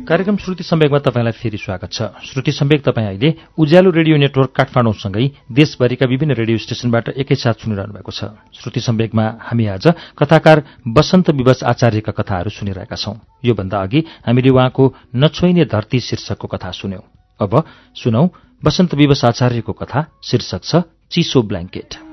कार्यक्रम 0.04 0.38
श्रुति 0.38 0.64
सम्वेकमा 0.64 1.00
तपाईँलाई 1.00 1.32
फेरि 1.32 1.58
स्वागत 1.58 1.92
छ। 1.92 2.04
श्रुति 2.28 2.52
सम्वेक 2.52 2.82
तपाईँ 2.84 3.08
अहिले 3.08 3.30
उज्यालो 3.56 3.90
रेडियो 3.90 4.18
नेटवर्क 4.18 4.52
काठमाडौँसँगै 4.52 5.28
देशभरिका 5.52 6.06
विभिन्न 6.06 6.36
रेडियो 6.36 6.58
स्टेशनबाट 6.58 7.10
एकैसाथ 7.16 7.64
सुनिरहनु 7.64 7.94
भएको 7.94 8.12
छ। 8.12 8.36
श्रुति 8.54 8.80
सम्वेकमा 8.84 9.26
हामी 9.40 9.66
आज 9.66 9.88
कथाकार 10.20 10.64
वसन्त 10.92 11.30
विवश 11.32 11.64
आचार्यका 11.64 12.12
कथाहरू 12.12 12.50
सुनिरहेका 12.52 12.96
छौं। 12.96 13.16
योभन्दा 13.46 13.82
अघि 13.82 14.04
हामीले 14.28 14.50
उहाँको 14.50 14.94
नछोइने 15.16 15.66
धरती 15.72 16.00
शीर्षकको 16.02 16.48
कथा 16.48 16.72
सुन्यौं। 16.74 17.08
अब 17.40 17.64
सुनौ 17.96 18.28
वसन्त 18.64 18.96
विवश 18.96 19.26
आचार्यको 19.26 19.74
कथा 19.74 20.06
शीर्षक 20.22 20.64
छ 20.64 20.84
चिसो 21.12 21.42
ब्ल्याङ्केट। 21.44 22.13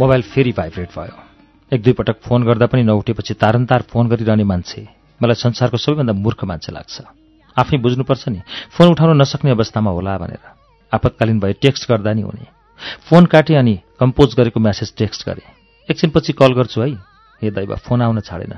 मोबाइल 0.00 0.22
फेरि 0.22 0.52
भाइब्रेट 0.52 0.88
भयो। 0.88 1.14
एक 1.72 1.82
दुई 1.82 1.92
पटक 1.92 2.20
फोन 2.20 2.44
गर्दा 2.44 2.66
पनि 2.66 2.82
नउठेपछि 2.82 3.34
तारन्तार 3.34 3.82
फोन 3.82 4.08
गरिरहने 4.08 4.44
मान्छे 4.44 4.80
मलाई 5.20 5.34
संसारको 5.34 5.76
सबैभन्दा 5.76 6.12
मूर्ख 6.12 6.44
मान्छे 6.44 6.72
लाग्छ। 6.72 7.00
आफै 7.56 7.76
बुझ्नुपर्छ 7.80 8.28
नि 8.28 8.40
फोन 8.76 8.88
उठाउन 8.92 9.20
नसक्ने 9.20 9.50
अवस्थामा 9.50 9.90
होला 9.90 10.18
भनेर। 10.18 10.44
आपतकालीन 10.92 11.40
भए 11.40 11.52
टेक्स्ट 11.52 11.88
गर्दा 11.88 12.12
नि 12.12 12.22
हुने। 12.22 12.46
फोन 13.08 13.26
काटेँ 13.26 13.56
अनि 13.56 13.74
कम्पोज 14.00 14.34
गरेको 14.36 14.60
म्यासेज 14.60 14.92
टेक्स्ट 14.96 15.28
गरेँ। 15.28 15.48
एकछिनपछि 15.88 16.32
कल 16.32 16.52
गर्छु 16.52 16.80
है। 16.80 16.90
हे 17.42 17.50
दैव 17.50 17.74
फोन 17.76 18.02
आउन 18.02 18.20
छाडेन। 18.20 18.52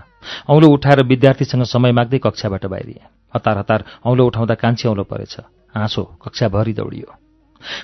औँलो 0.50 0.68
उठाएर 0.68 1.02
विद्यार्थीसँग 1.06 1.62
समय 1.64 1.92
माग्दै 1.92 2.18
कक्षाबाट 2.18 2.66
बाहिरिएँ। 2.66 3.06
हतार 3.34 3.58
हतार 3.58 3.84
औँलो 4.04 4.26
उठाउँदा 4.26 4.54
कान्छी 4.54 4.88
औँलो 4.88 5.04
परेछ। 5.04 5.36
हाँसो 5.74 6.02
कक्षाभरि 6.24 6.72
दौडियो। 6.72 7.27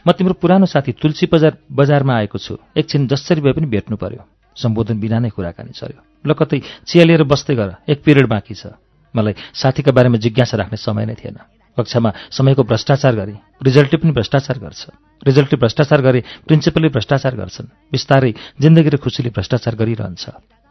म 0.06 0.12
तिम्रो 0.12 0.34
पुरानो 0.34 0.66
साथी 0.66 0.92
तुलसी 0.98 1.26
बजार 1.26 1.56
बजारमा 1.72 2.14
आएको 2.14 2.38
छु। 2.38 2.58
एकछिन 2.76 3.06
जसरी 3.06 3.40
भए 3.40 3.52
पनि 3.52 3.66
भेट्नु 3.66 3.96
पर्यो। 3.96 4.22
सम्बोधन 4.56 5.00
बिना 5.00 5.18
नै 5.18 5.30
कुराकानी 5.30 5.72
चल्यो। 5.74 6.00
ल 6.26 6.30
कतै 6.32 6.86
चिया 6.86 7.04
लिएर 7.04 7.22
बस्दै 7.26 7.54
गर 7.54 7.68
एक 7.90 8.02
पिरियड 8.02 8.26
बाँकी 8.30 8.54
छ। 8.54 8.78
मलाई 9.14 9.34
साथीका 9.54 9.92
बारेमा 9.92 10.18
जिज्ञासा 10.18 10.56
राख्ने 10.56 10.78
समय 10.78 11.06
नै 11.06 11.14
थिएन। 11.14 11.38
कक्षामा 11.78 12.10
समयको 12.30 12.62
भ्रष्टाचार 12.62 13.14
गरे 13.14 13.34
रिजल्टले 13.62 13.98
पनि 13.98 14.12
भ्रष्टाचार 14.14 14.58
गर्छ। 14.58 14.82
रिजल्टले 15.26 15.56
भ्रष्टाचार 15.58 16.00
गरे 16.06 16.20
प्रिन्सिपलले 16.46 16.88
भ्रष्टाचार 16.94 17.34
गर्छन्। 17.34 17.66
बिस्तारै 17.90 18.32
जिन्दगी 18.62 18.90
र 18.94 18.96
खुसीले 19.02 19.30
भ्रष्टाचार 19.34 19.74
गरिरहन्छ। 19.74 20.24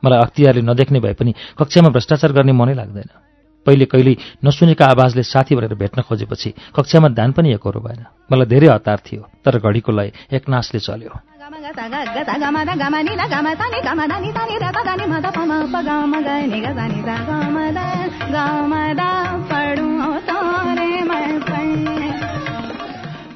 मलाई 0.03 0.19
अख्तियारले 0.19 0.63
नदेख्ने 0.63 0.99
भए 1.03 1.15
पनि 1.19 1.31
कक्षामा 1.59 1.89
भ्रष्टाचार 1.91 2.31
गर्ने 2.31 2.53
मनै 2.55 2.75
लाग्दैन। 2.79 3.09
पहिले 3.65 3.85
कहिल्यै 3.85 4.15
नसुनेका 4.45 4.85
आवाजले 4.85 5.23
साथी 5.23 5.55
भनेर 5.55 5.73
भेट्न 5.73 6.01
खोजेपछि 6.01 6.49
कक्षामा 6.75 7.07
ध्यान 7.17 7.31
पनि 7.31 7.53
एकरो 7.53 7.79
भएन। 7.79 8.01
मलाई 8.31 8.45
धेरै 8.45 8.67
हतार 8.67 8.99
थियो 9.05 9.21
तर 9.45 9.59
घडीको 9.59 9.91
लय 9.91 10.11
एकनासले 10.31 10.79
चल्यो। 10.79 11.11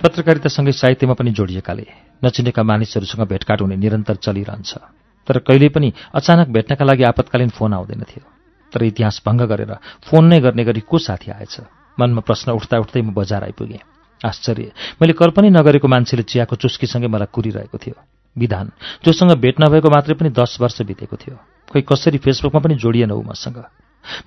पत्रकारितासँगै 0.04 0.72
साहित्यमा 0.72 1.14
पनि 1.14 1.32
जोडिएकाले 1.32 1.86
नचिनेका 2.24 2.64
मानिसहरूसँग 2.64 3.28
भेटघाट 3.28 3.62
हुने 3.62 3.76
निरन्तर 3.76 4.16
चलिरहन्छ। 4.16 4.72
तर 5.28 5.38
कहिल्यै 5.40 5.70
पनि 5.70 5.94
अचानक 6.14 6.48
भेट्नका 6.48 6.86
लागि 6.86 7.04
आपतकालीन 7.04 7.50
फोन 7.50 7.74
आउँदैन 7.74 8.04
थियो। 8.04 8.37
तर 8.74 8.84
इतिहास 8.84 9.22
भङ्ग 9.26 9.42
गरेर 9.42 9.74
फोन 10.08 10.26
नै 10.26 10.40
गर्ने 10.40 10.64
गरी 10.64 10.82
को 10.82 10.98
साथी 10.98 11.32
आएछ? 11.32 11.56
मनमा 12.00 12.22
प्रश्न 12.22 12.52
उठ्दा 12.52 12.80
उठ्दै 12.80 13.02
म 13.02 13.14
बजार 13.14 13.44
आइपुगेँ। 13.44 13.80
आश्चर्य! 14.26 14.72
मैले 15.02 15.14
कल्पनै 15.14 15.50
नगरेको 15.50 15.88
मान्छेले 15.88 16.24
चियाको 16.24 16.56
चुस्कीसँगै 16.56 17.08
मलाई 17.08 17.30
कुरिरहेको 17.34 17.78
थियो। 17.78 17.96
विधान 18.38 18.72
जोसँग 19.06 19.32
भेट 19.38 19.56
नभएको 19.62 19.90
मात्रै 19.90 20.16
पनि 20.16 20.30
दस 20.30 20.58
वर्ष 20.62 20.82
बितेको 20.82 21.16
थियो। 21.16 21.36
खोइ 21.70 21.82
कसरी 21.82 22.18
फेसबुकमा 22.18 22.62
पनि 22.62 22.76
जोडिएन 22.76 23.12
ऊ 23.12 23.22
मसँग? 23.22 23.58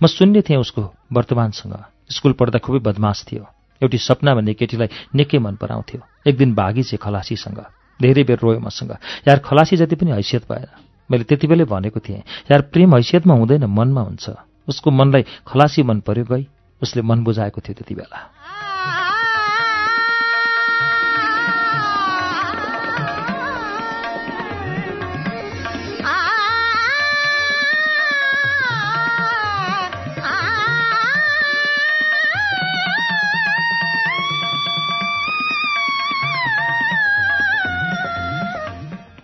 म 0.03 0.07
शून्य 0.07 0.43
थिएँ 0.43 0.59
उसको 0.59 0.83
वर्तमानसँग। 1.13 1.75
स्कुल 2.11 2.33
पढ्दा 2.33 2.59
खुबै 2.59 2.79
बदमास 2.79 3.25
थियो। 3.31 3.47
एउटी 3.83 3.99
सपना 3.99 4.35
भन्ने 4.35 4.55
केटीलाई 4.55 4.89
निकै 5.15 5.39
मन 5.39 5.55
पराउँथ्यो। 5.57 6.01
एक 6.27 6.37
दिन 6.37 6.55
भागी 6.55 6.83
चाहिँ 6.83 6.99
खलासीसँग। 7.03 7.59
धेरै 8.03 8.25
बेर 8.25 8.39
रोयो 8.39 8.61
मसँग। 8.61 8.91
यार 9.29 9.39
खलासी 9.39 9.77
जति 9.77 9.97
पनि 9.97 10.11
हैसियत 10.11 10.45
भएन। 10.53 10.90
मैले 11.11 11.25
त्यति 11.25 11.47
बेलै 11.47 11.65
भनेको 11.65 12.01
थिएँ 12.01 12.23
यार 12.51 12.61
प्रेम 12.73 12.95
हैसियतमा 12.95 13.35
हुँदैन 13.35 13.65
मनमा 13.65 14.01
हुन्छ। 14.01 14.31
उसको 14.69 14.91
मनलाई 14.91 15.25
खलासी 15.47 15.83
मन 15.83 16.01
पर्यो 16.01 16.25
गई 16.25 16.47
उसले 16.83 17.03
मन 17.03 17.25
बुझाएको 17.25 17.61
थियो 17.61 17.75
त्यति 17.75 17.95
बेला। 17.95 18.19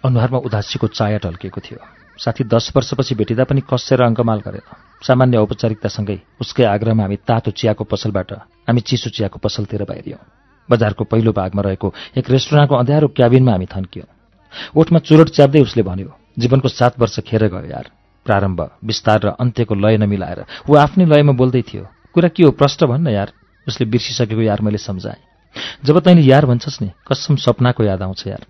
अनुहारमा 0.06 0.38
उदासीको 0.46 0.86
चाया 0.88 1.18
टल्किएको 1.18 1.60
थियो। 1.60 1.78
साथी 2.16 2.44
दस 2.44 2.72
वर्षपछि 2.76 3.14
भेटिँदा 3.14 3.44
पनि 3.44 3.60
कसेर 3.68 4.00
अङ्कमाल 4.02 4.40
गरेन 4.40 4.66
सामान्य 5.02 5.36
औपचारिकतासँगै 5.36 6.18
उसकै 6.40 6.64
आग्रहमा 6.64 7.02
हामी 7.02 7.16
तातो 7.28 7.50
चियाको 7.52 7.84
पसलबाट 7.84 8.32
हामी 8.64 8.80
चिसो 8.80 9.10
चियाको 9.10 9.38
पसलतिर 9.38 9.84
बाहिरियौँ। 9.84 10.22
बजारको 10.68 11.04
पहिलो 11.04 11.32
भागमा 11.32 11.62
रहेको 11.62 11.92
एक 12.16 12.30
रेस्टुराँको 12.30 12.74
अँध्यारो 12.74 13.08
क्याबिनमा 13.12 13.52
हामी 13.52 13.66
थन्कियौँ। 13.66 14.08
ओठमा 14.72 14.98
चुरोट 14.98 15.28
च्याप्दै 15.36 15.60
उसले 15.60 15.82
भन्यो 15.82 16.10
जीवनको 16.38 16.68
सात 16.68 16.98
वर्ष 16.98 17.20
खेर 17.20 17.46
गयो 17.52 17.68
यार। 17.68 17.86
प्रारम्भ 18.26 18.60
विस्तार 18.82 19.20
र 19.20 19.28
अन्त्यको 19.36 19.74
लय 19.76 19.96
नमिलाएर। 20.00 20.40
ऊ 20.66 20.74
आफ्नै 20.74 21.04
लयमा 21.06 21.32
बोल्दै 21.36 21.62
थियो 21.62 21.84
कुरा 22.14 22.28
के 22.32 22.42
हो 22.42 22.50
प्रश्न 22.56 22.86
भन्न 22.86 23.06
यार 23.12 23.30
उसले 23.66 23.84
बिर्सिसकेको 23.86 24.42
यार 24.42 24.60
मैले 24.64 24.78
सम्झाएँ। 24.80 25.22
जब 25.84 26.00
तैँले 26.00 26.22
यार 26.22 26.46
भन्छस् 26.46 26.82
नि 26.82 26.90
कसम 27.06 27.36
सपनाको 27.36 27.84
याद 27.84 28.02
आउँछ 28.02 28.26
यार। 28.26 28.42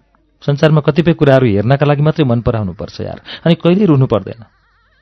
संसारमा 0.46 0.80
कतिपय 0.80 1.12
कुराहरू 1.12 1.46
हेर्नका 1.46 1.87
लागि 1.87 2.02
मात्रै 2.02 2.24
मन 2.24 2.40
पराउनुपर्छ 2.40 3.00
यार। 3.00 3.20
अनि 3.44 3.54
कहिल्यै 3.54 3.87
रुनु 3.87 4.06
पर्दैन। 4.06 4.44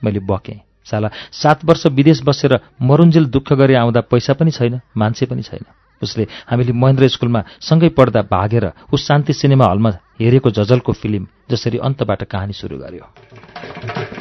मैले 0.05 0.21
बकेँ। 0.21 0.61
साला 0.85 1.09
सात 1.33 1.65
वर्ष 1.65 1.87
विदेश 1.87 2.23
बसेर 2.25 2.59
मरुन्जेल 2.83 3.25
दुःख 3.27 3.53
गरे 3.53 3.75
आउँदा 3.75 4.01
पैसा 4.01 4.33
पनि 4.33 4.51
छैन 4.51 4.81
मान्छे 4.97 5.27
पनि 5.27 5.43
छैन। 5.43 5.65
उसले 6.03 6.27
हामीले 6.51 6.73
महेन्द्र 6.73 7.09
स्कुलमा 7.09 7.45
सँगै 7.61 7.89
पढ्दा 7.89 8.23
भागेर 8.23 8.73
उस 8.93 9.07
शान्ति 9.07 9.33
सिनेमा 9.33 9.65
हलमा 9.65 9.91
हेरेको 10.21 10.51
जजलको 10.51 10.93
फिल्म 10.93 11.27
जसरी 11.51 11.79
अन्तबाट 11.79 12.25
कहानी 12.25 12.53
सुरु 12.53 12.77
गर्यो। 12.79 14.14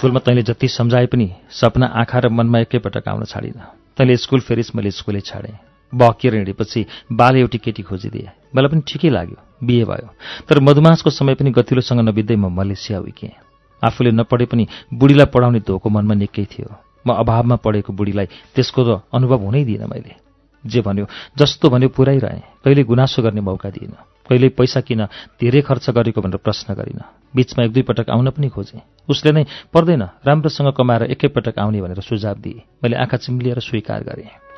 स्कुलमा 0.00 0.20
तैँले 0.24 0.42
जति 0.42 0.68
सम्झाए 0.68 1.06
पनि 1.12 1.28
सपना 1.52 1.86
आँखा 2.00 2.18
र 2.18 2.28
मनमा 2.32 2.58
एकैपटक 2.58 3.08
आउन 3.08 3.24
छाडिन। 3.24 3.60
तैँले 3.96 4.16
स्कुल 4.16 4.40
फेरिस 4.40 4.74
मैले 4.76 4.90
स्कुलै 4.90 5.20
छाडेँ। 5.20 5.52
बकेर 5.92 6.34
हिँडेपछि 6.34 6.86
बाल 7.12 7.36
एउटी 7.36 7.58
केटी 7.58 7.82
खोजिदिए। 7.84 8.28
मलाई 8.56 8.68
पनि 8.72 8.80
ठिकै 8.88 9.10
लाग्यो। 9.10 9.36
बिहे 9.60 9.84
भयो। 9.84 10.08
तर 10.48 10.60
मधुमासको 10.60 11.10
समय 11.10 11.34
पनि 11.34 11.50
गतिलोसँग 11.52 12.00
नबित्दै 12.00 12.36
म 12.36 12.48
मलेसिया 12.48 13.00
उइकेँ। 13.00 13.36
आफूले 13.82 14.10
नपढे 14.16 14.44
पनि 14.48 14.66
बुढीलाई 14.88 15.28
पढाउने 15.28 15.60
धोको 15.68 15.88
मनमा 15.92 16.14
निकै 16.16 16.44
थियो। 16.48 16.68
म 17.04 17.20
अभावमा 17.20 17.56
पढेको 17.60 17.92
बुढीलाई 17.92 18.56
त्यसको 18.56 18.80
त 18.80 19.04
अनुभव 19.12 19.44
हुनै 19.44 19.64
दिइनँ 19.68 19.84
मैले। 19.84 20.16
जे 20.64 20.80
भन्यो 20.80 21.06
जस्तो 21.38 21.68
भन्यो 21.70 21.88
पुऱ्याइरहेँ। 21.88 22.40
कहिले 22.64 22.82
गुनासो 22.84 23.22
गर्ने 23.22 23.40
मौका 23.40 23.70
दिइनँ 23.70 23.96
कहिले 24.28 24.48
पैसा 24.48 24.80
किन 24.80 25.04
धेरै 25.40 25.60
खर्च 25.60 25.90
गरेको 25.90 26.20
भनेर 26.20 26.38
प्रश्न 26.38 26.74
गरिनँ। 26.74 27.04
बिचमा 27.34 27.64
एक 27.64 27.72
दुई 27.72 27.82
पटक 27.82 28.10
आउन 28.10 28.30
पनि 28.30 28.48
खोजेँ। 28.48 28.80
उसले 29.08 29.32
नै 29.32 29.44
पर्दैन 29.74 30.02
राम्रोसँग 30.26 30.72
कमाएर 30.72 31.02
एकैपटक 31.10 31.58
आउने 31.58 31.80
भनेर 31.80 32.00
सुझाव 32.00 32.38
दिए। 32.38 32.62
मैले 32.84 32.96
आँखा 32.96 33.16
चिम्लिएर 33.16 33.58
स्वीकार 33.58 34.02
गरेँ। 34.04 34.49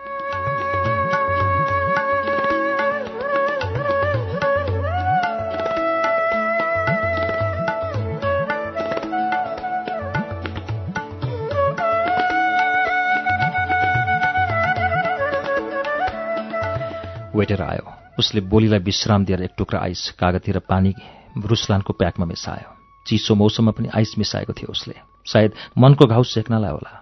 वेटर 17.36 17.62
आयो 17.62 17.92
उसले 18.18 18.40
बोलीलाई 18.52 18.78
विश्राम 18.80 19.24
दिएर 19.24 19.42
एक 19.42 19.50
टुक्रा 19.58 19.80
आइस 19.80 20.10
कागती 20.20 20.52
र 20.52 20.58
पानी 20.68 20.94
रुसलानको 21.36 21.92
प्याकमा 21.92 22.26
मिसायो। 22.26 22.68
चिसो 23.06 23.34
मौसममा 23.34 23.72
पनि 23.72 23.88
आइस 23.88 24.14
मिसाएको 24.18 24.52
थियो 24.52 24.70
उसले। 24.70 24.94
सायद 25.26 25.52
मनको 25.78 26.06
घाउ 26.06 26.22
सेक्नलाई 26.22 26.70
होला। 26.70 26.92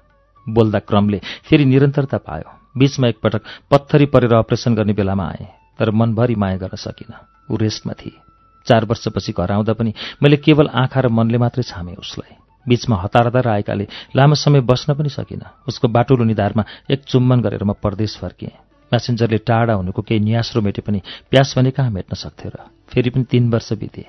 बोल्दा 0.46 0.78
क्रमले 0.78 1.20
फेरि 1.44 1.64
निरन्तरता 1.64 2.18
पायो। 2.18 2.48
बीचमा 2.78 3.08
एकपटक 3.08 3.42
पत्थरी 3.70 4.06
परेर 4.06 4.34
अपरेसन 4.34 4.74
गर्ने 4.74 4.92
बेलामा 4.92 5.26
आए 5.26 5.48
तर 5.78 5.90
मनभरि 5.90 6.34
माया 6.34 6.56
गर्न 6.56 6.76
सकिनँ। 6.76 7.18
ऊ 7.50 7.56
रेस्टमा 7.56 7.92
थिए। 7.98 8.22
चार 8.66 8.84
वर्षपछि 8.84 9.32
घर 9.32 9.52
आउँदा 9.52 9.72
पनि 9.72 9.92
मैले 10.22 10.36
केवल 10.36 10.68
आँखा 10.68 11.00
र 11.00 11.08
मनले 11.08 11.38
मात्रै 11.38 11.62
छामेँ 11.66 11.96
उसलाई। 11.96 12.36
बीचमा 12.66 12.96
हतार 13.02 13.26
हतार 13.26 13.48
आएकाले 13.48 13.86
लामो 14.16 14.34
समय 14.34 14.60
बस्न 14.62 14.94
पनि 14.94 15.08
सकिनँ। 15.08 15.66
उसको 15.68 15.88
बाटुलो 15.88 16.24
निधारमा 16.24 16.64
एक 16.90 17.04
चुम्बन 17.04 17.40
गरेर 17.40 17.64
म 17.64 17.72
परदेश 17.72 18.16
फर्किएँ। 18.20 18.69
म्यासेन्जरले 18.92 19.38
टाढा 19.46 19.74
हुनुको 19.74 20.02
केही 20.02 20.20
न्यास्रो 20.20 20.60
मेटे 20.62 20.82
पनि 20.82 21.00
प्यास 21.30 21.54
भने 21.56 21.70
कहाँ 21.70 21.90
मेट्न 21.90 22.14
सक्थ्यो 22.14 22.50
र? 22.50 22.58
फेरि 22.90 23.10
पनि 23.10 23.24
तीन 23.24 23.50
वर्ष 23.50 23.72
बिते। 23.72 24.06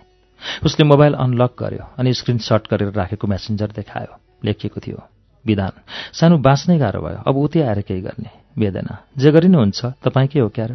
उसले 0.65 0.83
मोबाइल 0.85 1.13
अनलक 1.13 1.51
गर्यो 1.59 1.85
अनि 1.99 2.13
स्क्रिन 2.13 2.37
सट 2.37 2.67
गरेर 2.71 2.91
राखेको 2.93 3.27
म्यासेन्जर 3.27 3.71
देखायो। 3.77 4.13
लेखिएको 4.45 4.79
थियो 4.81 4.99
विधान 5.45 5.73
सानो 6.13 6.37
बाँच्नै 6.37 6.77
गाह्रो 6.77 7.01
भयो। 7.01 7.21
अब 7.29 7.35
उतै 7.37 7.61
आएर 7.61 7.81
केही 7.81 8.01
गर्ने। 8.01 8.29
वेदना 8.57 8.97
जे 9.17 9.31
गरिनुहुन्छ 9.31 9.85
तपाईँकै 10.05 10.39
हो 10.39 10.49
क्यार? 10.49 10.71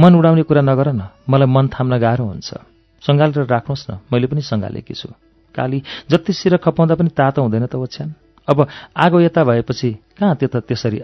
मन 0.00 0.14
उडाउने 0.14 0.42
कुरा 0.42 0.62
नगर 0.62 0.88
न। 0.92 1.02
मलाई 1.28 1.48
मन 1.50 1.68
थाम्न 1.74 1.98
गाह्रो 1.98 2.24
हुन्छ। 2.24 2.50
सङ्घालेर 3.02 3.46
राख्नुहोस् 3.46 3.90
न। 3.90 3.98
मैले 4.12 4.26
पनि 4.26 4.42
सङ्घालेकी 4.42 4.94
छु। 4.94 5.08
काली 5.54 5.82
जति 6.10 6.32
सिर 6.32 6.56
खपाउँदा 6.56 6.94
पनि 6.94 7.10
तातो 7.10 7.42
हुँदैन 7.42 7.66
त 7.66 7.74
ओछ्यान। 7.76 8.14
अब 8.48 8.66
आगो 8.96 9.20
यता 9.20 9.44
भएपछि 9.44 9.90
कहाँ 10.18 10.36
त्यो 10.36 10.48
त 10.48 10.56
त्यसरी 10.68 10.98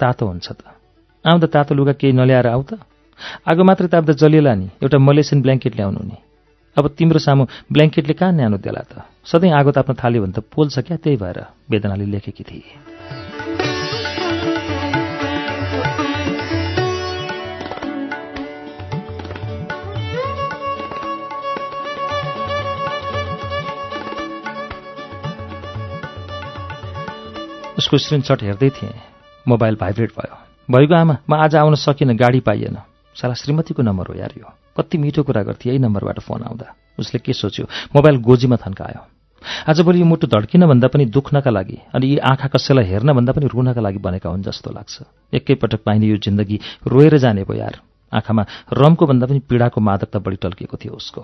तातो 0.00 0.26
हुन्छ 0.26 0.46
त? 0.52 0.62
आउँदा 1.26 1.46
तातो 1.46 1.74
लुगा 1.74 1.92
केही 1.92 2.12
नल्याएर 2.12 2.46
आऊ 2.46 2.62
त। 2.62 2.78
आगो 3.50 3.64
मात्रै 3.64 3.88
ताप्दा 3.88 4.12
जलिएला 4.12 4.54
नि। 4.54 4.66
एउटा 4.82 4.98
मलेसियन 4.98 5.42
ब्ल्याङ्केट 5.42 5.74
ल्याउनु 5.76 5.98
नि। 5.98 6.16
अब 6.78 6.88
तिम्रो 6.88 7.18
सामु 7.18 7.44
ब्ल्याङ्केटले 7.72 8.14
कहाँ 8.14 8.32
न्यानो 8.32 8.56
देला 8.58 8.80
त? 8.80 9.02
सधैँ 9.24 9.50
आगो 9.50 9.70
ताप्न 9.70 9.94
थाल्यो 9.94 10.22
भने 10.22 10.32
त 10.32 10.38
पोल्छ 10.38 10.78
क्या 10.78 10.96
त्यही 10.96 11.16
भएर 11.16 11.38
वेदनाले 11.70 12.06
लेखेकी 12.06 12.44
थिए। 12.44 12.62
उसको 27.78 27.98
स्क्रिनसट 27.98 28.42
हेर्दै 28.42 28.70
थिएँ। 28.70 28.94
मोबाइल 29.48 29.76
भाइब्रेट 29.80 30.10
भयो। 30.10 30.45
भइगयो 30.68 30.96
आमा 30.98 31.16
म 31.30 31.34
आज 31.34 31.54
आउन 31.56 31.74
सकिनँ 31.78 32.14
गाडी 32.18 32.40
पाइएन। 32.42 32.76
साला 33.14 33.34
श्रीमतीको 33.38 33.82
नम्बर 33.86 34.06
हो 34.10 34.14
यार 34.18 34.32
यो। 34.34 34.50
कति 34.74 34.98
मिठो 34.98 35.22
कुरा 35.22 35.42
गर्थे 35.46 35.70
यही 35.70 35.78
नम्बरबाट 35.78 36.18
फोन 36.26 36.42
आउँदा। 36.42 36.74
उसले 36.98 37.22
के 37.22 37.32
सोच्यो? 37.32 37.66
मोबाइल 37.94 38.16
गोजीमा 38.18 38.56
थन्कायो। 38.58 39.02
आजभोलि 39.70 40.00
यो 40.00 40.04
मुटु 40.04 40.26
धड्किन 40.26 40.66
भन्दा 40.66 40.88
पनि 40.90 41.06
दुख्नका 41.06 41.50
लागि 41.50 41.78
अनि 41.94 42.06
यी 42.06 42.16
आँखा 42.18 42.48
कसैलाई 42.50 42.84
हेर्न 42.84 43.12
भन्दा 43.14 43.32
पनि 43.32 43.46
रुनका 43.46 43.80
लागि 43.80 43.98
बनेका 44.02 44.26
हुन् 44.26 44.42
जस्तो 44.42 44.74
लाग्छ। 44.74 44.94
एकैपटक 45.38 45.86
पाइने 45.86 46.06
यो 46.06 46.16
जिन्दगी 46.18 46.58
रोएर 46.82 47.16
जाने 47.22 47.46
भयो 47.46 47.62
यार। 47.62 47.78
आँखामा 48.12 48.42
रमको 48.74 49.06
भन्दा 49.06 49.26
पनि 49.26 49.38
पीडाको 49.46 49.80
मादकता 49.80 50.18
बढी 50.18 50.36
टल्किएको 50.42 50.76
थियो 50.82 50.98
उसको। 50.98 51.22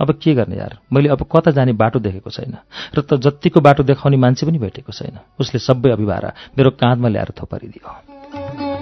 अब 0.00 0.10
के 0.22 0.34
गर्ने 0.34 0.56
यार? 0.56 0.78
मैले 0.92 1.08
अब 1.10 1.26
कता 1.26 1.50
जाने 1.50 1.72
बाटो 1.74 1.98
देखेको 1.98 2.30
छैन। 2.30 2.54
र 2.94 3.02
त 3.02 3.18
जत्तिको 3.18 3.58
बाटो 3.58 3.82
देखाउने 3.82 4.16
मान्छे 4.16 4.46
पनि 4.46 4.58
भेटेको 4.58 4.92
छैन। 4.94 5.18
उसले 5.42 5.58
सबै 5.58 5.90
अभिभारा 5.90 6.30
मेरो 6.58 6.70
काँधमा 6.78 7.08
ल्याएर 7.08 7.30
थोपारिदियो। 7.34 8.73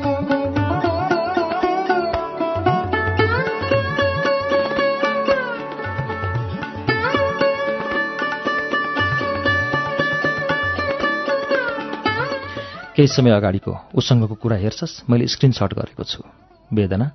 केही 13.03 13.11
समय 13.11 13.31
अगाडिको 13.35 13.73
उसँगको 13.99 14.35
कुरा 14.38 14.57
हेर्छस् 14.62 15.11
मैले 15.11 15.27
स्क्रिनसट 15.27 15.75
गरेको 15.75 16.05
छु। 16.07 16.23
वेदना 16.71 17.07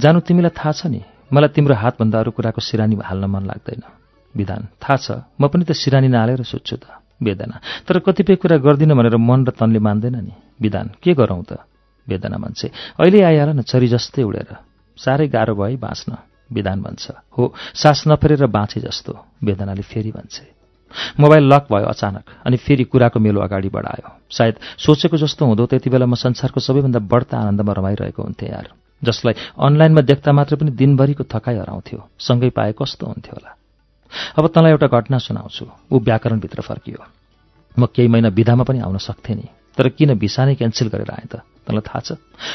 जानु 0.00 0.20
तिमीलाई 0.24 0.56
थाहा 0.56 0.72
छ 0.72 0.88
नि 0.88 1.04
मलाई 1.28 1.52
तिम्रो 1.52 1.74
हातभन्दा 1.76 2.18
अरू 2.18 2.30
कुराको 2.32 2.60
सिरानी 2.64 2.96
हाल्न 2.96 3.28
मन 3.28 3.44
लाग्दैन। 3.44 3.82
विधान 4.34 4.62
थाहा 4.80 4.96
छ 4.96 5.08
म 5.36 5.52
पनि 5.52 5.68
त 5.68 5.76
सिरानी 5.76 6.08
नहालेर 6.08 6.48
सोध्छु 6.48 6.76
त। 6.80 6.96
वेदना 7.20 7.60
तर 7.84 8.00
कतिपय 8.00 8.40
कुरा 8.40 8.56
गर्दिनँ 8.56 8.96
भनेर 8.96 9.20
मन 9.20 9.44
र 9.44 9.50
तनले 9.52 9.84
मान्दैन 9.84 10.16
नि। 10.16 10.32
विधान 10.56 10.96
के 11.04 11.12
गरौँ 11.12 11.44
त? 11.44 11.60
वेदना 12.08 12.36
भन्छे 12.40 12.72
अहिले 12.96 13.20
आइहाल 13.20 13.50
न 13.52 13.60
चरी 13.68 13.88
जस्तै 13.92 14.24
उडेर। 14.24 14.48
साह्रै 14.96 15.28
गाह्रो 15.28 15.54
भयो 15.60 15.76
बाँच्न। 15.76 16.24
विधान 16.48 16.80
भन्छ 16.80 17.04
हो 17.36 17.52
सास 17.76 18.08
नफेरेर 18.08 18.48
बाँचे 18.48 18.80
जस्तो। 18.80 19.12
वेदनाले 19.44 19.84
फेरि 19.84 20.10
भन्छे 20.10 20.44
मोबाइल 21.20 21.44
लक 21.52 21.66
भयो 21.72 21.86
अचानक 21.86 22.24
अनि 22.46 22.56
फेरि 22.56 22.84
कुराको 22.84 23.20
मेलो 23.20 23.40
अगाडि 23.40 23.68
बढायो 23.68 24.08
सायद 24.30 24.54
सोचेको 24.78 25.16
जस्तो 25.16 25.46
हुँदो 25.46 25.66
त्यति 25.66 25.90
बेला 25.90 26.06
म 26.06 26.14
संसारको 26.14 26.60
सबैभन्दा 26.60 26.98
बढ्ता 27.10 27.38
आनन्दमा 27.38 27.72
रमाइरहेको 27.72 28.22
हुन्थेँ 28.22 28.48
यार 28.48 28.68
जसलाई 29.02 29.34
अनलाइनमा 29.58 30.00
देख्दा 30.00 30.32
मात्र 30.32 30.56
पनि 30.56 30.70
दिनभरिको 30.70 31.24
थकाइ 31.24 31.56
हराउँथ्यो 31.58 31.98
सँगै 32.18 32.50
पाए 32.50 32.72
कस्तो 32.78 33.06
हुन्थ्यो 33.06 33.34
होला। 33.36 33.50
अब 34.38 34.46
तँलाई 34.54 34.70
एउटा 34.70 34.86
घटना 34.86 35.18
सुनाउँछु 35.18 35.64
ऊ 35.92 35.98
व्याकरणभित्र 36.00 36.62
फर्कियो। 36.62 37.02
म 37.78 37.86
केही 37.86 38.08
महिना 38.08 38.28
विधामा 38.28 38.64
पनि 38.64 38.78
आउन 38.80 38.98
सक्थेँ 38.98 39.36
नि 39.36 39.48
तर 39.76 39.88
किन 39.98 40.14
भिसा 40.14 40.44
नै 40.46 40.54
क्यान्सल 40.54 40.88
गरेर 40.88 41.10
आएँ 41.10 41.26
त? 41.26 41.42
तँलाई 41.66 41.82
थाहा 41.82 42.00
छ? 42.00 42.12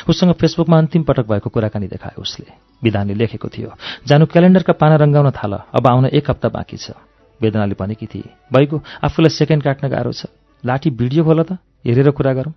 उसँग 0.07 0.33
फेसबुकमा 0.39 0.77
अन्तिम 0.77 1.03
पटक 1.03 1.27
भएको 1.27 1.49
कुराकानी 1.51 1.87
देखायो 1.91 2.21
उसले। 2.21 2.55
विधानले 2.83 3.13
लेखेको 3.13 3.47
थियो 3.51 3.69
जानु 4.07 4.25
क्यालेन्डरका 4.25 4.73
पाना 4.79 4.95
रङ्गाउन 5.03 5.29
थाल 5.35 5.53
अब 5.75 5.87
आउन 5.87 6.05
एक 6.15 6.29
हप्ता 6.29 6.49
बाँकी 6.49 6.77
छ। 6.77 6.95
वेदनाले 7.41 7.75
भनेकी 7.79 8.05
थिए। 8.05 8.29
बैगो 8.53 8.77
आफूलाई 9.03 9.29
सेकेन्ड 9.29 9.63
काट्न 9.63 9.87
गाह्रो 9.87 10.11
छ। 10.11 10.25
लाठी 10.63 10.89
भिडियो 10.89 11.23
खोल 11.23 11.43
त 11.43 11.57
हेरेर 11.85 12.11
कुरा 12.11 12.33
गरौँ। 12.33 12.53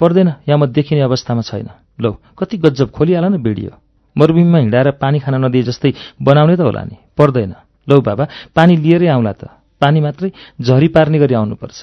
पर्दैन 0.00 0.28
यहाँ 0.48 0.58
म 0.58 0.66
देखिने 0.66 1.00
अवस्थामा 1.00 1.42
छैन। 1.42 1.68
लौ 2.00 2.12
कति 2.38 2.56
गज्जब 2.58 2.90
खोलिहाल 2.90 3.24
न 3.24 3.38
भिडियो। 3.38 3.70
मरुभूमिमा 4.16 4.58
हिँडाएर 4.58 4.90
पानी 4.98 5.18
खान 5.22 5.34
नदिए 5.44 5.62
जस्तै 5.62 5.92
बनाउने 6.22 6.56
त 6.56 6.60
होला 6.60 6.82
नि। 6.84 6.96
पर्दैन। 7.18 7.54
लौ 7.86 8.00
बाबा 8.00 8.24
पानी 8.54 8.76
लिएरै 8.76 9.06
आउँला 9.06 9.32
त। 9.32 9.42
पानी 9.80 10.00
मात्रै 10.00 10.30
झरी 10.58 10.88
पार्ने 10.88 11.18
गरी 11.18 11.34
आउनुपर्छ। 11.34 11.80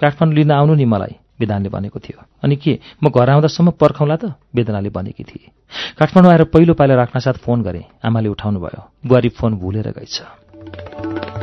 काठमाडौँ 0.00 0.34
लिन 0.34 0.50
आउनु 0.50 0.74
नि 0.74 0.84
मलाई 0.84 1.14
विधानले 1.40 1.68
भनेको 1.68 1.98
थियो। 1.98 2.18
अनि 2.44 2.56
के 2.56 2.78
म 3.02 3.08
घर 3.08 3.28
आउँदासम्म 3.30 3.70
पर्खाउँला 3.80 4.16
त? 4.16 4.24
वेदनाले 4.54 4.90
भनेकी 4.90 5.24
थिए। 5.24 5.50
काठमाडौँ 5.98 6.30
आएर 6.32 6.44
पहिलो 6.52 6.74
पाइला 6.74 6.94
राख्नसाथ 6.94 7.40
फोन 7.40 7.62
गरेँ। 7.62 7.84
आमाले 8.04 8.28
उठाउनु 8.28 8.58
भयो 8.60 8.82
बुहारी 9.06 9.28
फोन 9.28 9.54
भुलेर 9.56 9.88
गएछ। 9.92 11.33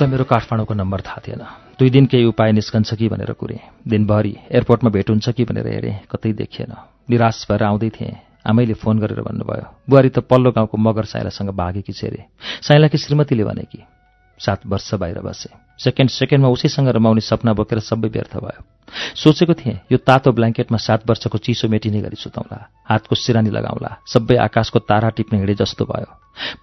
उसलाई 0.00 0.12
मेरो 0.12 0.24
काठमाडौँको 0.24 0.74
नम्बर 0.80 1.00
थाहा 1.04 1.20
थिएन। 1.20 1.44
दुई 1.76 1.90
दिन 1.92 2.06
केही 2.08 2.24
उपाय 2.32 2.52
निस्कन्छ 2.56 2.96
कि 2.96 3.08
भनेर 3.12 3.32
कुरेँ। 3.36 3.84
दिनभरि 3.84 4.32
एयरपोर्टमा 4.48 4.90
भेट 4.90 5.10
हुन्छ 5.12 5.28
कि 5.36 5.44
भनेर 5.44 5.66
हेरेँ 5.68 6.08
कतै 6.08 6.32
देखिएन। 6.40 6.72
निराश 7.04 7.44
भएर 7.44 7.62
आउँदै 7.62 7.90
थिएँ। 7.92 8.16
आमैले 8.48 8.74
फोन 8.80 8.96
गरेर 8.96 9.20
भन्नुभयो 9.20 9.66
बुहारी 9.84 10.08
त 10.08 10.24
पल्लो 10.24 10.56
गाउँको 10.56 10.76
मगर 10.80 11.04
साइलासँग 11.04 11.52
भागेकी 11.52 11.92
छ 11.92 12.04
अरे 12.08 12.24
साइलाकी 12.64 12.96
श्रीमतीले 12.96 13.44
भने 13.44 13.64
कि 13.68 13.84
सात 14.40 14.66
वर्ष 14.66 14.94
बाहिर 14.94 15.20
बसे। 15.20 15.50
सेकेन्ड 15.84 16.10
सेकेन्डमा 16.10 16.48
उसैसँग 16.48 16.88
रमाउने 16.88 17.20
सपना 17.20 17.52
बोकेर 17.52 17.78
सबै 17.80 18.08
व्यर्थ 18.08 18.36
भयो। 18.36 18.62
सोचेको 19.16 19.54
थिएँ 19.54 19.80
यो 19.92 19.98
तातो 19.98 20.32
ब्ल्याङ्केटमा 20.32 20.78
सात 20.78 21.08
वर्षको 21.08 21.38
चिसो 21.38 21.68
मेटिने 21.68 22.00
गरी 22.00 22.16
सुताउँला। 22.16 22.58
हातको 22.88 23.14
सिरानी 23.14 23.50
लगाउँला। 23.50 23.96
सबै 24.06 24.36
आकाशको 24.36 24.78
तारा 24.78 25.08
टिप्ने 25.08 25.38
हिँडे 25.38 25.54
जस्तो 25.54 25.84
भयो। 25.84 26.10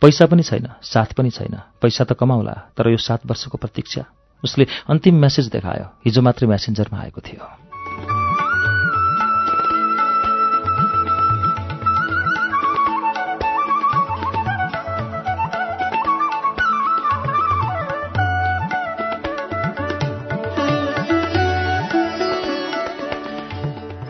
पैसा 0.02 0.26
पनि 0.26 0.44
छैन 0.44 0.68
साथ 0.82 1.14
पनि 1.18 1.30
छैन। 1.30 1.56
पैसा 1.82 2.04
त 2.04 2.14
कमाउला 2.14 2.56
तर 2.78 2.90
यो 2.90 2.98
सात 2.98 3.26
वर्षको 3.26 3.58
प्रतीक्षा। 3.58 4.06
उसले 4.44 4.68
अन्तिम 4.90 5.16
मेसेज 5.16 5.50
देखायो। 5.50 5.86
हिजो 6.06 6.22
मात्रै 6.22 6.48
म्यासेन्जरमा 6.48 6.98
आएको 7.00 7.22
थियो। 7.22 7.46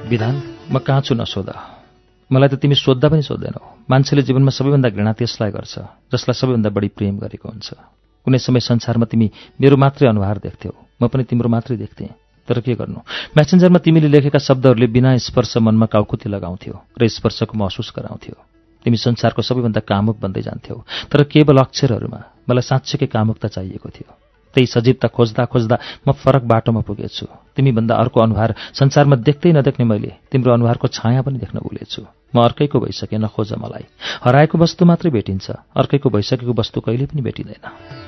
विधान? 0.08 0.36
म 0.72 0.80
कहाँ 0.80 1.01
छु 1.01 1.16
नसोध। 1.16 1.49
मलाई 2.32 2.47
त 2.47 2.55
तिमी 2.55 2.76
सोद्धा 2.76 3.08
पनि 3.08 3.22
सोध्दैनौ 3.22 3.62
मान्छेले 3.91 4.22
जीवनमा 4.24 4.51
सबैभन्दा 4.51 4.89
घृणा 4.89 5.12
त्यसलाई 5.14 5.51
गर्छ 5.51 5.76
जसलाई 6.12 6.36
सबैभन्दा 6.36 6.70
बढी 6.72 6.88
प्रेम 6.95 7.16
गरेको 7.20 7.47
हुन्छ। 7.49 7.68
कुनै 8.28 8.39
समय 8.39 8.60
संसारमा 8.60 9.05
तिमी 9.05 9.28
मेरो 9.60 9.76
मात्रै 9.76 10.08
अनुहार 10.08 10.38
देख्थ्यौ 10.39 10.72
म 10.99 11.08
पनि 11.08 11.24
तिम्रो 11.24 11.49
मात्रै 11.49 11.76
देख्थेँ। 11.78 12.12
तर 12.47 12.60
के 12.64 12.76
गर्नु? 12.76 12.99
म्यासेन्जरमा 13.36 13.80
तिमीले 13.80 14.08
लेखेका 14.08 14.39
शब्दहरूले 14.39 14.88
बिना 14.88 15.16
स्पर्श 15.20 15.58
मनमा 15.60 15.88
काउकुती 15.91 16.28
लगाउँथ्यो 16.32 16.76
र 16.99 17.08
स्पर्शको 17.08 17.58
महसुस 17.60 17.91
गराउँथ्यो। 17.95 18.36
तिमी 18.84 18.97
संसारको 18.97 19.41
सबैभन्दा 19.43 19.82
कामुक 19.84 20.16
बन्दै 20.24 20.41
जान्थ्यौ 20.47 20.76
तर 21.12 21.24
केवल 21.28 21.58
अक्षरहरूमा 21.60 22.20
मलाई 22.47 22.64
साँच्चैकै 22.64 23.08
कामुकता 23.12 23.47
चाहिएको 23.47 23.89
थियो। 23.91 24.12
त्यही 24.58 24.68
सजीवता 24.68 25.08
खोज्दा 25.14 25.45
खोज्दा 25.45 25.76
म 26.01 26.12
फरक 26.18 26.43
बाटोमा 26.49 26.82
पुगेछु। 26.82 27.26
तिमीभन्दा 27.53 27.93
अर्को 27.93 28.18
अनुहार 28.18 28.55
संसारमा 28.74 29.16
देख्दै 29.22 29.53
नदेख्ने 29.53 29.86
मैले 29.86 30.12
तिम्रो 30.34 30.53
अनुहारको 30.58 30.88
छाया 30.89 31.22
पनि 31.22 31.38
देख्न 31.38 31.62
भुलेछु। 31.62 32.01
म 32.34 32.41
अर्कैको 32.41 32.78
भइसकेँ 32.82 33.22
नखोज 33.22 33.53
मलाई। 33.53 33.86
हराएको 34.26 34.58
वस्तु 34.58 34.82
मात्रै 34.82 35.14
भेटिन्छ। 35.14 35.45
अर्कैको 35.78 36.10
भइसकेको 36.10 36.53
वस्तु 36.58 36.82
कहिले 36.82 37.05
पनि 37.05 37.22
भेटिँदैन। 37.22 38.07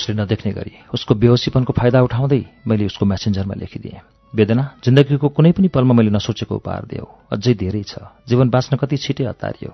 उसले 0.00 0.14
नदेख्ने 0.16 0.52
गरी। 0.52 0.72
उसको 0.94 1.12
बेहोसीपनको 1.14 1.72
फाइदा 1.76 2.00
उठाउँदै 2.00 2.42
मैले 2.66 2.88
उसको 2.88 3.04
म्यासेन्जरमा 3.04 3.54
लेखिदिएँ। 3.54 4.00
वेदना 4.32 4.64
जिन्दगीको 4.80 5.28
कुनै 5.28 5.52
पनि 5.52 5.68
पलमा 5.68 5.92
मैले 5.92 6.10
नसोचेको 6.10 6.54
उपहार 6.56 6.84
दियो 6.88 7.04
अझै 7.28 7.52
धेरै 7.54 7.82
छ। 7.84 8.00
जीवन 8.24 8.48
बाँच्न 8.48 8.80
कति 8.80 8.96
छिटै 8.96 9.28
हतारियो 9.28 9.72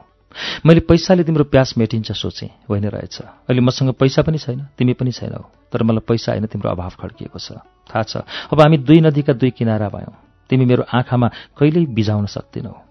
मैले 0.66 0.80
पैसाले 0.80 1.24
तिम्रो 1.24 1.44
प्यास 1.44 1.74
मेटिन्छ 1.78 2.12
सोचेँ। 2.12 2.48
होइन 2.68 2.84
रहेछ। 2.86 3.16
अहिले 3.48 3.60
मसँग 3.60 3.92
पैसा 3.96 4.22
पनि 4.22 4.38
छैन 4.38 4.68
तिमी 4.76 4.92
पनि 4.92 5.12
छैनौ। 5.12 5.40
तर 5.72 5.82
मलाई 5.82 6.04
पैसा 6.04 6.32
होइन 6.32 6.46
तिम्रो 6.46 6.70
अभाव 6.70 6.92
खड्किएको 7.00 7.38
छ। 7.38 7.56
थाहा 7.88 8.02
छ। 8.02 8.16
अब 8.52 8.60
हामी 8.60 8.76
दुई 8.78 9.00
नदीका 9.00 9.32
दुई 9.32 9.50
किनारा 9.50 9.88
भयौँ। 9.88 10.12
तिमी 10.50 10.64
मेरो 10.64 10.84
आँखामा 10.92 11.28
कहिल्यै 11.56 11.86
बिजाउन 11.88 12.26
सक्दिनौ। 12.26 12.85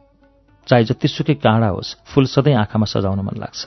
चाहे 0.68 0.84
जतिसुकै 0.84 1.34
काँडा 1.34 1.68
होस् 1.68 1.95
फूल 2.09 2.26
सधैँ 2.26 2.55
आँखामा 2.55 2.86
सजाउन 2.86 3.20
मन 3.22 3.38
लाग्छ। 3.38 3.66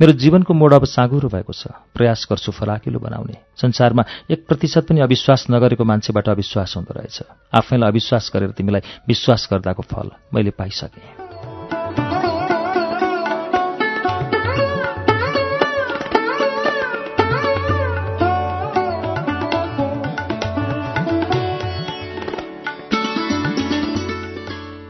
मेरो 0.00 0.12
जीवनको 0.12 0.54
मोड 0.54 0.72
अब 0.74 0.84
साँगुरो 0.86 1.28
भएको 1.28 1.52
छ। 1.52 1.74
प्रयास 1.94 2.26
गर्छु 2.30 2.52
फराकिलो 2.52 2.98
बनाउने। 2.98 3.36
संसारमा 3.58 4.04
एक 4.30 4.46
प्रतिशत 4.46 4.86
पनि 4.88 5.00
अविश्वास 5.00 5.46
नगरेको 5.50 5.84
मान्छेबाट 5.84 6.28
अविश्वास 6.28 6.74
हुँदो 6.76 6.94
रहेछ। 6.94 7.22
आफैलाई 7.54 7.90
अविश्वास 7.90 8.30
गरेर 8.34 8.50
तिमीलाई 8.50 8.80
विश्वास 9.08 9.48
गर्दाको 9.50 9.82
फल 9.82 10.10
मैले 10.34 10.50
पाइसकेँ। 10.50 11.26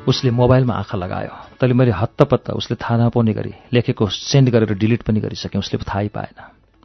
उसले 0.07 0.31
मोबाइलमा 0.31 0.75
आँखा 0.75 0.99
लगायो। 0.99 1.46
तैँले 1.61 1.75
मैले 1.75 1.91
हत्तपत्त 1.91 2.51
उसले 2.51 2.77
थाहा 2.77 2.97
नपाउने 3.07 3.33
गरी 3.33 3.53
लेखेको 3.73 4.07
सेन्ड 4.07 4.51
गरेर 4.51 4.75
डिलिट 4.77 5.03
पनि 5.03 5.21
गरिसकेँ 5.21 5.59
उसले 5.59 5.81
थाहै 5.89 6.09
पाएन। 6.09 6.37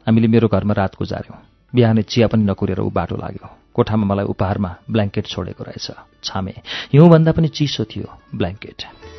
हामीले 0.06 0.28
मेरो 0.28 0.48
घरमा 0.48 0.74
रात 0.74 0.96
गुजार्यौँ 0.96 1.38
बिहानै 1.72 2.02
चिया 2.02 2.26
पनि 2.32 2.44
नकुरेर 2.48 2.80
ऊ 2.80 2.90
बाटो 2.90 3.16
लाग्यो। 3.16 3.48
कोठामा 3.74 4.04
मलाई 4.08 4.24
उपहारमा 4.32 4.70
ब्ल्याङ्केट 4.90 5.26
छोडेको 5.26 5.64
रहेछ। 5.64 5.86
छामे। 6.24 6.54
हिउँभन्दा 6.92 7.32
पनि 7.32 7.48
चिसो 7.48 7.84
थियो 7.84 8.08
ब्ल्याङ्केट। 8.34 9.11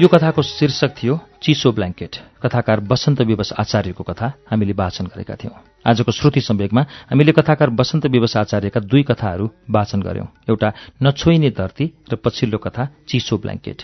यो 0.00 0.08
कथाको 0.08 0.42
शीर्षक 0.42 0.94
थियो 0.94 1.14
चिसो 1.42 1.70
ब्ल्याङ्केट 1.72 2.16
कथाकार 2.42 2.80
वसन्त 2.86 3.20
विवश 3.20 3.52
आचार्यको 3.52 4.02
कथा। 4.04 4.26
हामीले 4.46 4.72
वाचन 4.72 5.06
गरेका 5.10 5.34
थियौं। 5.34 5.54
आजको 5.84 6.12
श्रुति 6.12 6.40
सम्वेकमा 6.40 6.82
हामीले 7.10 7.32
कथाकार 7.32 7.70
वसन्त 7.74 8.06
विवश 8.06 8.36
आचार्यका 8.36 8.80
दुई 8.80 9.02
कथाहरू 9.02 9.46
वाचन 9.70 10.00
गर्यौं। 10.00 10.26
एउटा 10.48 10.68
नछोइने 11.02 11.50
धरती 11.50 11.86
र 12.12 12.14
पछिल्लो 12.14 12.58
कथा 12.58 12.84
चिसो 13.08 13.38
ब्ल्याङ्केट 13.38 13.82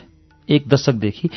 एक 0.49 0.69
दशकदेखि 0.69 1.29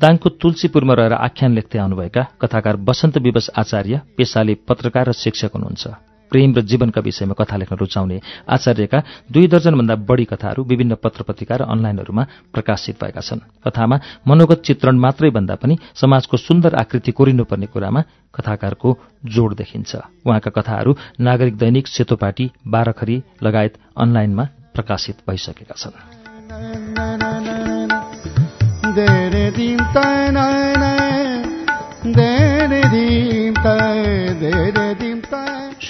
दाङको 0.00 0.28
तुलसीपुरमा 0.40 0.94
रहेर 0.94 1.12
आख्यान 1.12 1.52
लेख्दै 1.52 1.78
आउनुभएका 1.78 2.22
कथाकार 2.40 2.76
वसन्त 2.88 3.18
विवश 3.18 3.50
आचार्य 3.52 4.00
पेसाले 4.16 4.54
पत्रकार 4.64 5.08
र 5.08 5.12
शिक्षक 5.12 5.52
हुनुहुन्छ। 5.54 6.11
प्रेम 6.32 6.54
र 6.56 6.60
जीवनका 6.64 7.00
विषयमा 7.00 7.34
कथा 7.36 7.56
लेख्न 7.56 7.76
रुचाउने 7.76 8.16
आचार्यका 8.48 8.98
दुई 9.32 9.46
दर्जनभन्दा 9.46 9.94
बढी 10.08 10.24
कथाहरू 10.24 10.64
विभिन्न 10.64 10.94
पत्र 11.04 11.22
पत्रिका 11.28 11.54
र 11.56 11.62
अनलाइनहरूमा 11.68 12.24
प्रकाशित 12.54 12.96
भएका 13.04 13.20
छन्। 13.20 13.40
कथामा 13.64 13.96
मनोगत 14.28 14.62
चित्रण 14.64 14.96
मात्रै 14.96 15.30
भन्दा 15.30 15.54
पनि 15.54 15.76
समाजको 15.94 16.36
सुन्दर 16.36 16.74
आकृति 16.74 17.12
कोरिनुपर्ने 17.12 17.66
कुरामा 17.66 18.00
कथाकारको 18.34 18.90
जोड 19.24 19.50
देखिन्छ। 19.54 19.90
उहाँका 20.26 20.50
कथाहरू 20.50 20.96
नागरिक 21.20 21.54
दैनिक 21.56 21.86
सेतोपाटी 21.86 22.50
बाह्रखरी 22.66 23.16
लगायत 23.42 23.74
अनलाइनमा 23.96 24.44
प्रकाशित 24.74 25.16
भइसकेका 25.28 25.74
छन्। 25.76 25.96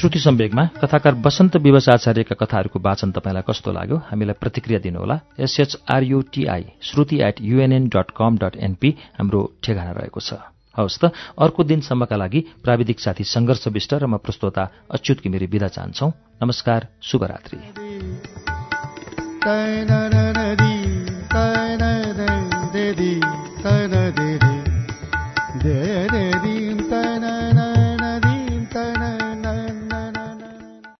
श्रुति 0.03 0.19
सम्वेगमा 0.19 0.65
कथाकार 0.83 1.15
वसन्त 1.15 1.57
विवश 1.57 1.89
आचार्यका 1.89 2.35
कथाहरूको 2.35 2.79
वाचन 2.83 3.11
तपाईँलाई 3.15 3.43
कस्तो 3.47 3.73
लाग्यो? 3.73 3.97
हामीलाई 4.11 4.35
प्रतिक्रिया 4.35 4.81
दिनुहोला। 4.83 5.17
S H R U T I 5.39 6.65
Shruti 6.83 7.17
at 7.23 7.37
युएनएन 7.41 7.87
dot 7.87 8.11
com 8.11 8.39
dot 8.43 8.57
NP 8.57 8.91
हाम्रो 9.19 9.41
ठेगाना 9.63 9.91
रहेको 9.91 10.21
छ। 10.21 10.43
हवस् 10.77 10.99
त 10.99 11.15
अर्को 11.39 11.63
दिनसम्मका 11.63 12.17
लागि 12.17 12.41
प्राविधिक 12.65 12.99
साथी 13.01 13.25
सङ्घर्ष 13.25 13.69
विष्ट 13.69 13.95
र 13.95 14.07
म 14.07 14.19
प्रस्तोता 14.19 14.91
अच्युत 14.91 15.23
घिमिरे 15.23 15.47
विदा 15.47 15.71
चाहन्छौ। 15.71 16.11
नमस्कार 16.43 16.81
शुभरात्री। 17.03 17.59